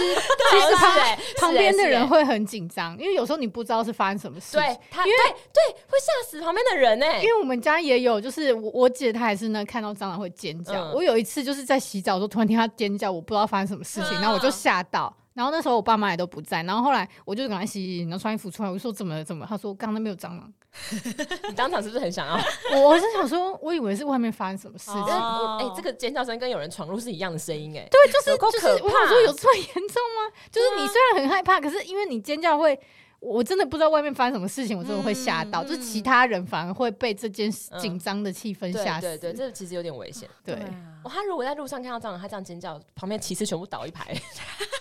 [0.51, 4.57] 其实旁边的人会会很紧张，因为有时候你不知道是发生什么事。
[4.57, 7.05] 对他，对对会吓死旁边的人呢。
[7.19, 10.73] 因为我们家也有，就是我我姐她也是呢，看到蟑螂会尖叫。
[10.73, 19.47] 嗯我有一次就是在洗澡的时候，突然听她尖叫，我不知道发生什么事情，嗯然后我就吓到，然后那时候我爸妈也都不在，然后后来我就赶快洗洗，然后穿衣服出来，我就说怎么了怎么了？
[19.49, 20.51] 他说刚刚那边有蟑螂。
[21.47, 22.35] 你当场是不是很想要？
[22.75, 30.33] 我我是想说，我以为是外面发生什么事但我哎、这个尖叫声跟有人闯入是一样的声音哎、对，就是就是，我想说有这么严重吗？
[30.51, 32.79] 就是你虽然很害怕，可是因为你尖叫会，
[33.19, 35.63] 我真的不知道外面发生什么事情，我真的会吓到。
[35.63, 39.01] 嗯就是其他人反而会被这件嗯紧张的气氛吓死。
[39.01, 40.27] 对对对，这其实有点危险。
[40.43, 40.57] 对
[41.05, 44.11] 他如果在路上看到蟑螂，他这样尖叫，旁边骑士全部倒一排，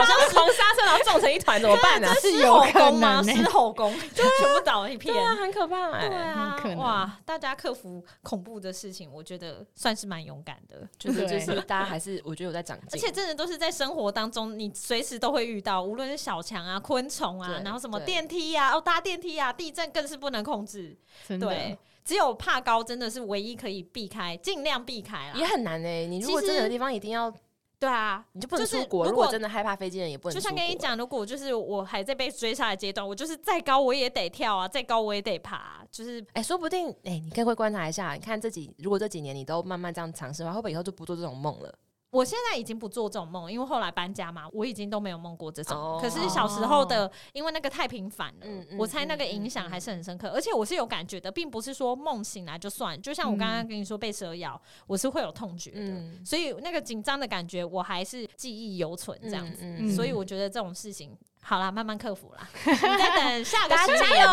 [0.00, 2.14] 好像狂刹车然后撞成一团，怎么办呢、啊？
[2.20, 3.20] 是有可功吗？
[3.20, 5.22] 能欸狮吼功 全部倒一片对。
[5.22, 7.18] 啊，很可怕哎、对啊可，哇！
[7.24, 10.88] 大家克服恐怖的事情，我觉得算是蛮勇敢的。
[10.98, 20.96] 就是就是大家还是我觉得有在长而，且真的都是在生活当中，你随时都会遇到，无论是小强啊、昆虫啊，然后什么对电梯啊、哦搭电梯啊、地震更是不能控制。
[21.28, 25.44] 对，只有怕高真的是唯一可以避开，尽量避开也。
[25.44, 27.32] 很难哎、你如果真的有地方一定要，
[27.80, 29.06] 对啊，你就不能就是出国。
[29.06, 30.50] 如果如果真的害怕飞机人，也不能就出国。
[30.50, 41.74] 像跟你讲，如果就是我还在被追杀的阶段，我就是再高我也得跳啊，再高我也得爬，就是哎、说不定哎、你更会观察一下，你看这几，如果这几年你都慢慢这样尝试的话，会不会以后就不做这种梦了？
[42.10, 45.76] 我现在已经不做这种梦，因为后来搬家嘛，我已经都没有梦过这种。
[45.76, 48.46] 哦可是小时候的，因为那个太频繁了，
[48.76, 50.28] 我猜那个影响还是很深刻。
[50.28, 53.00] 而且我是有感觉的，并不是说梦醒来就算。
[53.00, 59.94] 就像我刚刚跟你说被蛇咬，我是会有痛觉的，嗯所以那个紧张的感觉我还是记忆犹存这样子。
[59.94, 61.16] 所以我觉得这种事情。
[61.42, 62.48] 好啦，慢慢克服啦。
[62.64, 64.26] 再等下个大家十年加油，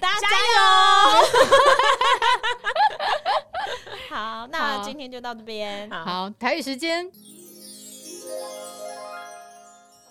[0.00, 0.62] 大家加油！
[4.10, 5.90] 好，那今天就到这边。
[5.90, 7.10] 好，好，台语时间。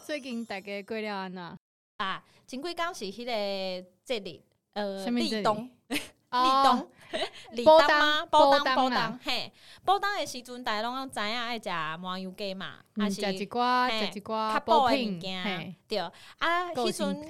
[0.05, 1.57] 最近大家过了安娜，
[1.97, 4.43] 啊，前几刚是迄个这里，
[4.73, 5.99] 呃，什么立冬， 立
[6.31, 6.63] 哦
[7.11, 7.21] 冬，
[7.55, 8.25] 立冬吗？
[8.25, 9.51] 宝宝冬，宝当啦冬，嘿，
[9.85, 15.99] 宝冬的时阵，大家拢知影爱食麻油鸡嘛，还食一寡，嘿食一寡较补的物品，件，，对。
[16.39, 17.21] 啊，够迄阵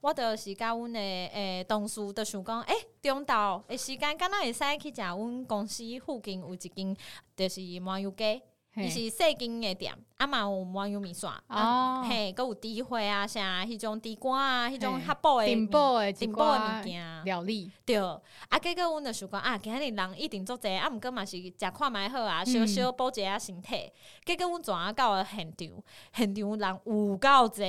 [0.00, 6.96] 我就是甲阮的诶同事，就想讲，诶，中昼的时间，敢若会使去食阮公司附近有一间，
[7.36, 8.42] 就是麻油鸡。
[8.76, 17.24] 伊是细间的店，啊嘛有麻油面线，啊哦嘿，佮有猪血啊，啥迄种猪肝啊，迄种嘿较补的顶部的一顶部的物件。
[17.24, 23.90] 料理，对，啊，结果阮就想讲啊，今日人一定足济，啊，毋过嘛是食看觅好啊，小嗯小补一下身体。
[24.26, 25.68] 结果阮转啊到了现场，
[26.12, 27.62] 现场人有够济，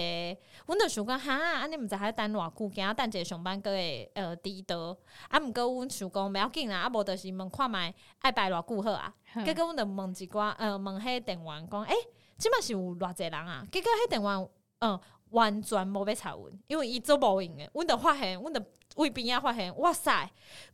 [0.65, 4.97] 阮就想讲哈，安尼毋知还等偌久，今仔等者上班个会呃迟到。
[5.29, 9.13] 啊，毋过阮想讲袂要紧啦，啊无就是问看觅爱排偌久好啊。
[9.33, 11.95] 哼结果阮就问一寡呃问迄店员讲，诶、
[12.41, 13.63] 即码是有偌济人啊？
[13.71, 14.43] 结果迄电话
[14.79, 18.59] 嗯完全无要睬阮，因为伊做无用诶，阮就发现，阮就
[18.95, 20.27] 位边仔发现，哇塞，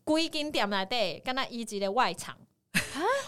[0.05, 2.37] 规间店内底敢若伊一个外场。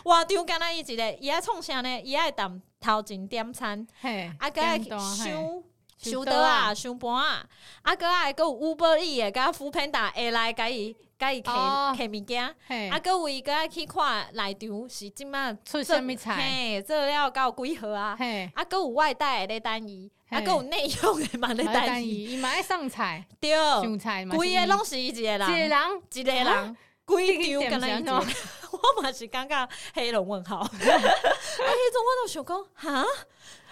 [0.06, 2.02] 外场敢若伊一个，伊爱创啥呢？
[2.02, 5.64] 伊爱踮头前点餐，嘿，啊，个爱点单嘿
[6.02, 7.46] 收收收刀啊，刀啊收盘啊，
[7.84, 11.94] 啊，个爱个有 Uber E 的，甲 f o Panda 会来甲伊甲伊哦。
[11.94, 12.56] 摕摕物件。
[12.68, 12.88] 嘿。
[12.88, 16.36] 啊，，个位个爱去看内场是即摆出什么菜？
[16.38, 18.16] 嘿，做了到几盒啊？
[18.18, 25.42] 嘿，啊，个有外带的咧等伊，啊，嘿个有内用的嘛咧来等伊，伊，嘛爱上菜，对，上菜嘛规个拢是伊一个人。
[25.42, 28.28] 一个人，一个人，规场敢若伊一个啊人，
[28.72, 30.60] 我嘛是感觉黑人问号。
[30.64, 33.06] 啊，迄种我都想讲，哈。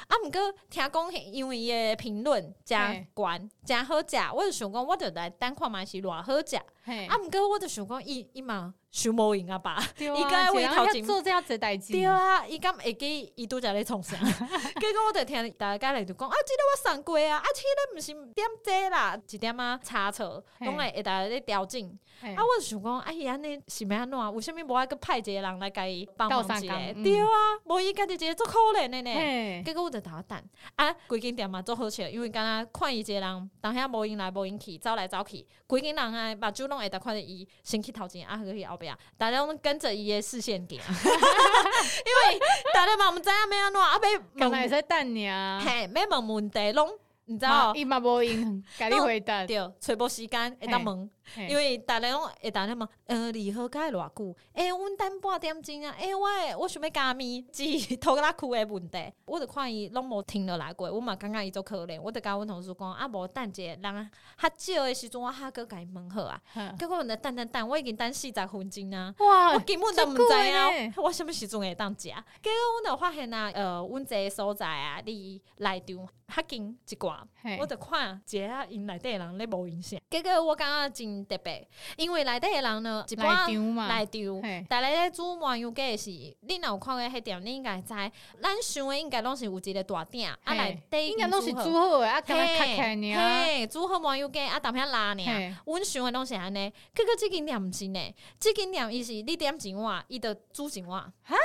[0.08, 6.58] 啊，毋过听讲，因为伊诶评论真嘿悬，诚好食，我就想讲，我就来等看嘛是偌好食。
[6.88, 9.78] 嘿啊，，毋过我就想讲，伊伊嘛想无用啊吧？
[10.00, 14.16] 伊个人头前做这样子的代志，对啊，伊敢会记伊拄则咧创啥？
[14.80, 21.84] 结果我就听大家来就讲啊，即个我送过啊，啊，即个毋是点这啦，一点啊差错，拢会会大家咧调整。
[22.22, 24.34] 啊，我就想讲，哎呀，安尼是要安怎？
[24.34, 26.74] 为什物无爱个派一个人来甲伊帮忙一个？
[26.74, 27.28] 共嗯对啊，
[27.66, 29.64] 无伊家己一个做可怜的呢。
[29.64, 30.42] 结果我就头等
[30.78, 42.40] 啊，规间店嘛做好笑，因为敢若看伊一个人，当遐无闲来无闲去，走来走去，规间人啊，目睭拢会得看着伊先去头前，啊，去后壁，大家拢跟着伊的视线行，因为
[42.74, 46.90] 大家嘛毋知影要安怎，啊，要问， 刚才在等你啊，嘿，要问问题拢，
[47.26, 47.68] 你知道？
[47.68, 51.10] 嘛伊嘛无用， 家己回答，对，揣无时间会当问，嘿
[51.48, 54.36] 因为大家拢会大家问，呃，离合该偌久？
[54.54, 55.96] 诶、阮等半点钟啊！
[55.98, 59.14] 诶、我的我想要加面，是拖拉裤的问题。
[59.26, 62.02] 我就看伊拢无停落来过，我嘛感觉伊足可怜。
[62.02, 66.42] 我就甲阮同事讲，啊，无等一个人较少的时阵，我还搁甲伊问好啊。
[66.54, 69.14] 哼结果阮就等等等，我已经等四十分钟啊。
[69.20, 72.54] 哇我，根本都毋知影我什物时阵会当食，结果
[72.84, 77.20] 阮就发现啊，呃，阮这个所在啊，离内场较近一寡，
[77.60, 80.00] 我就看一下因内底的人咧无影响。
[80.10, 84.65] 结果我感觉真真特别，因为内底的人呢，一来般场嘛，来场，嘿。
[84.70, 87.93] 大家咧煮麻油鸡的是，你若有看过迄店，你应该知，
[88.41, 90.57] 咱想的应该拢是有一个大鼎，啊嘿。
[90.57, 91.63] 内底应该拢是好。
[91.63, 93.45] 煮好的，啊，开开嘿，尔？
[93.45, 95.15] 嘿，煮好麻油鸡啊，淡遐拉尔。
[95.15, 101.01] 嘿，阮想的拢是安尼，结果即间店毋是呢，即间店伊是你点一碗，伊就煮一碗。
[101.24, 101.36] 哈，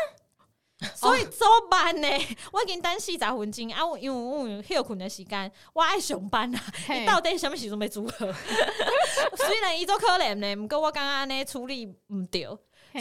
[0.94, 2.08] 所以怎么办呢？
[2.52, 6.60] 我已经等四十分钟啊，我因为我有休困的时间，我爱上班啊。
[6.86, 8.32] 嘿伊到底什么时阵要组合？
[9.36, 12.46] 虽然伊做可怜呢，毋过我感觉安尼处理毋对，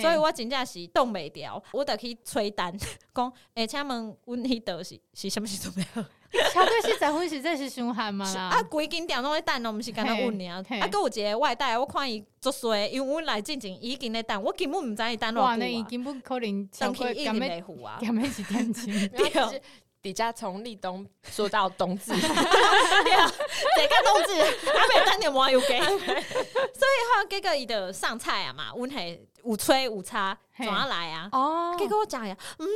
[0.02, 2.76] 所以我真正是冻袂掉，我得去催单，
[3.14, 6.10] 讲，诶，请问阮迄道是是什么时阵要好？
[6.54, 8.42] 超过四十分实在是伤害嘛啦。
[8.44, 10.64] 啊，规间店拢咧等，拢毋是干那阮尔。
[10.68, 15.56] 嘿啊，佮有一个外带，我看伊足衰，因为阮来进前伊已经咧等，我根本毋知伊等，偌久啊。
[15.58, 17.98] 那已经不可能超等去过干咩一定袂付啊！
[18.00, 18.90] 根本是天气？
[19.14, 19.62] 然后 就是
[20.02, 22.30] 底下从立冬说到冬至， 这个
[24.04, 26.02] 冬至还没等点麻油给， 所以
[27.14, 31.30] 吼，结果伊就上菜啊嘛，阮系有吹有叉，怎啊来啊？
[31.32, 32.68] 哦，结果我讲呀，嗯，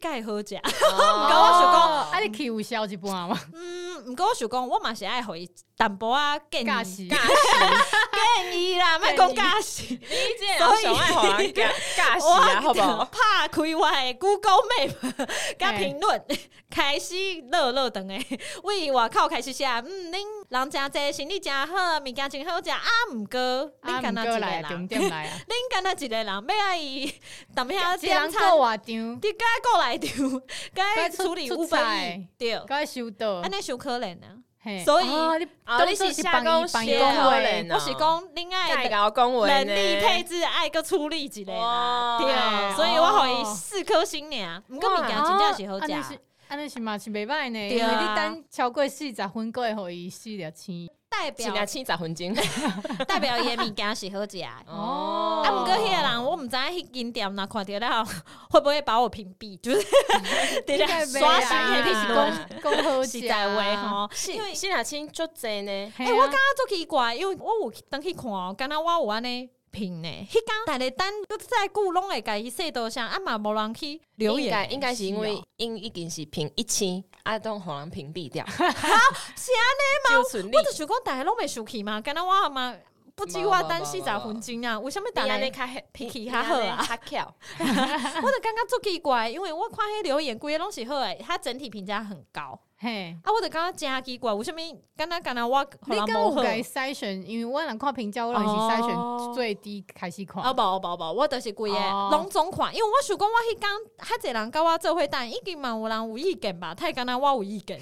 [0.00, 0.56] 介好食。
[0.56, 1.80] 哦 甲我想讲
[2.10, 3.38] 啊，你去有消一半嘛？
[3.54, 9.82] 嗯，毋过我想讲，我嘛是爱互伊淡薄仔建尬议，死，建议啦， 莫讲假死。
[9.88, 9.98] 你
[10.38, 13.04] 这样小爱好人尬尬死啊， 好不好？
[13.06, 16.22] 拍开我的 Google Map，甲嘿评论，
[16.70, 17.14] 开始
[17.50, 20.18] 乐乐等诶，为外口开始写，嗯，恁
[20.48, 22.80] 人诚济，生理诚好，物件真好食，啊，
[23.14, 23.38] 毋过
[23.80, 25.38] 啊，恁干那一个人，点来啊！
[25.48, 27.06] 恁干那一个人，要爱伊
[27.54, 30.42] 踮遐一人点餐够，偌张，伫该过来张，
[30.74, 33.50] 该处理五百对，该收到安。
[33.50, 34.36] 尼伤可怜啊。
[34.62, 46.14] 嘿所以哦你哦你当作是下工写讲话可怜哦我是讲恁爱盖搞恭维人力配置爱个处理一类啦，哇对，所以我互伊四颗星尔，毋过物件真正是好食。
[46.14, 46.18] 哦
[46.48, 50.90] 安尼是嘛是袂歹呢，因为你等超过四十分，过会互伊四粒星。
[51.30, 52.34] 代表七十分钟。
[53.06, 54.46] 代表伊的物件是好食的。
[54.66, 55.42] 哦。
[55.44, 58.04] 啊，毋过迄个人，我毋知影迄间店若看着了，
[58.50, 59.58] 会不会把我屏蔽？
[59.60, 59.82] 就是
[60.66, 62.48] 直接刷新迄你是评论。
[62.62, 70.08] 讲讲好食在话话吼，因为新雅青就这呢，诶诶，我感觉足奇怪，因为我有登去看哦，敢若我有安尼评呢。
[70.30, 74.46] 迄间逐个单都再久拢会甲伊说多声，啊嘛无人去留言。
[74.46, 80.62] 应该应该是因为因已经是评一千，啊，都互人屏蔽掉， 是安尼吗我。
[80.62, 82.74] 就想讲，大家拢袂生气嘛，敢若我嘛
[83.14, 85.46] 不止我等四十分钟啊，为什么大家你安？
[85.46, 87.34] 尼较脾气较好啊较巧。
[87.58, 93.14] 我就感觉足奇怪，因为我看迄留言规个拢是好诶，他整体评价很高嘿。
[93.22, 94.58] 啊，我就感觉真奇怪，为什么
[94.96, 96.42] 敢若敢若我互你人无好？
[96.42, 97.22] 敢有筛选？
[97.28, 100.42] 因为我人看评价，我人是筛哦选最低开始看。
[100.42, 106.74] 啊无无无，我就是规个哦拢总看，因为我想讲我迄工较侪人甲我做伙但，已经嘛有人有意见吧？
[106.74, 107.78] 太敢若我有意见，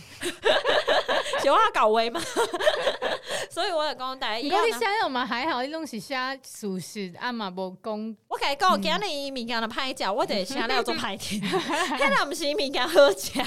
[1.43, 2.21] 是我搞位嘛？
[3.51, 4.63] 所以我就讲大家一样啊。
[4.63, 8.17] 不过你写了嘛还好，你拢是写事实，啊嘛无讲。
[8.29, 11.41] 我甲你讲，今日伊物件若歹食，我就会写了做歹听。
[11.43, 13.41] 迄若毋是物件好食，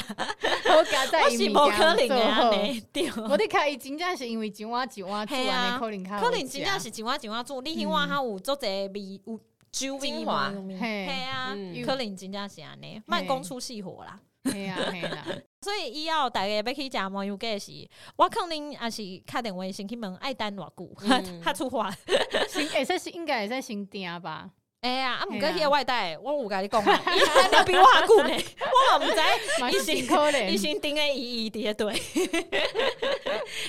[0.69, 3.07] 好加在我是无可能的安尼，对。
[3.07, 9.39] 我伫看伊真正是因为一碗一碗煮安尼，可能较可能真正是一碗一碗煮，你迄碗较有做者味，有
[9.71, 14.19] 酒味精华嘛，有味嘿嘿啊嗯，可能真正是安尼，慢讲出细活啦。
[14.51, 15.25] 嘿啊嘿啦。
[15.61, 17.71] 所以以后大家要去食麻油鸡时，
[18.15, 21.91] 我肯定也是敲电话先去问爱等偌久，嗯 较出发。
[22.49, 24.49] 先会使是应该会使先订吧？
[24.81, 28.43] 哎呀，啊，毋过迄个外带，我有甲你讲啊， 伊等了比我较久呢，
[28.89, 29.77] 我嘛毋知。
[29.77, 30.49] 伊是真可怜。
[30.49, 31.93] 伊先顶诶伊伊伫咧对，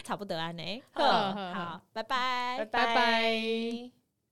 [0.03, 0.83] 差不多安尼。
[0.93, 4.02] 好，好拜拜拜拜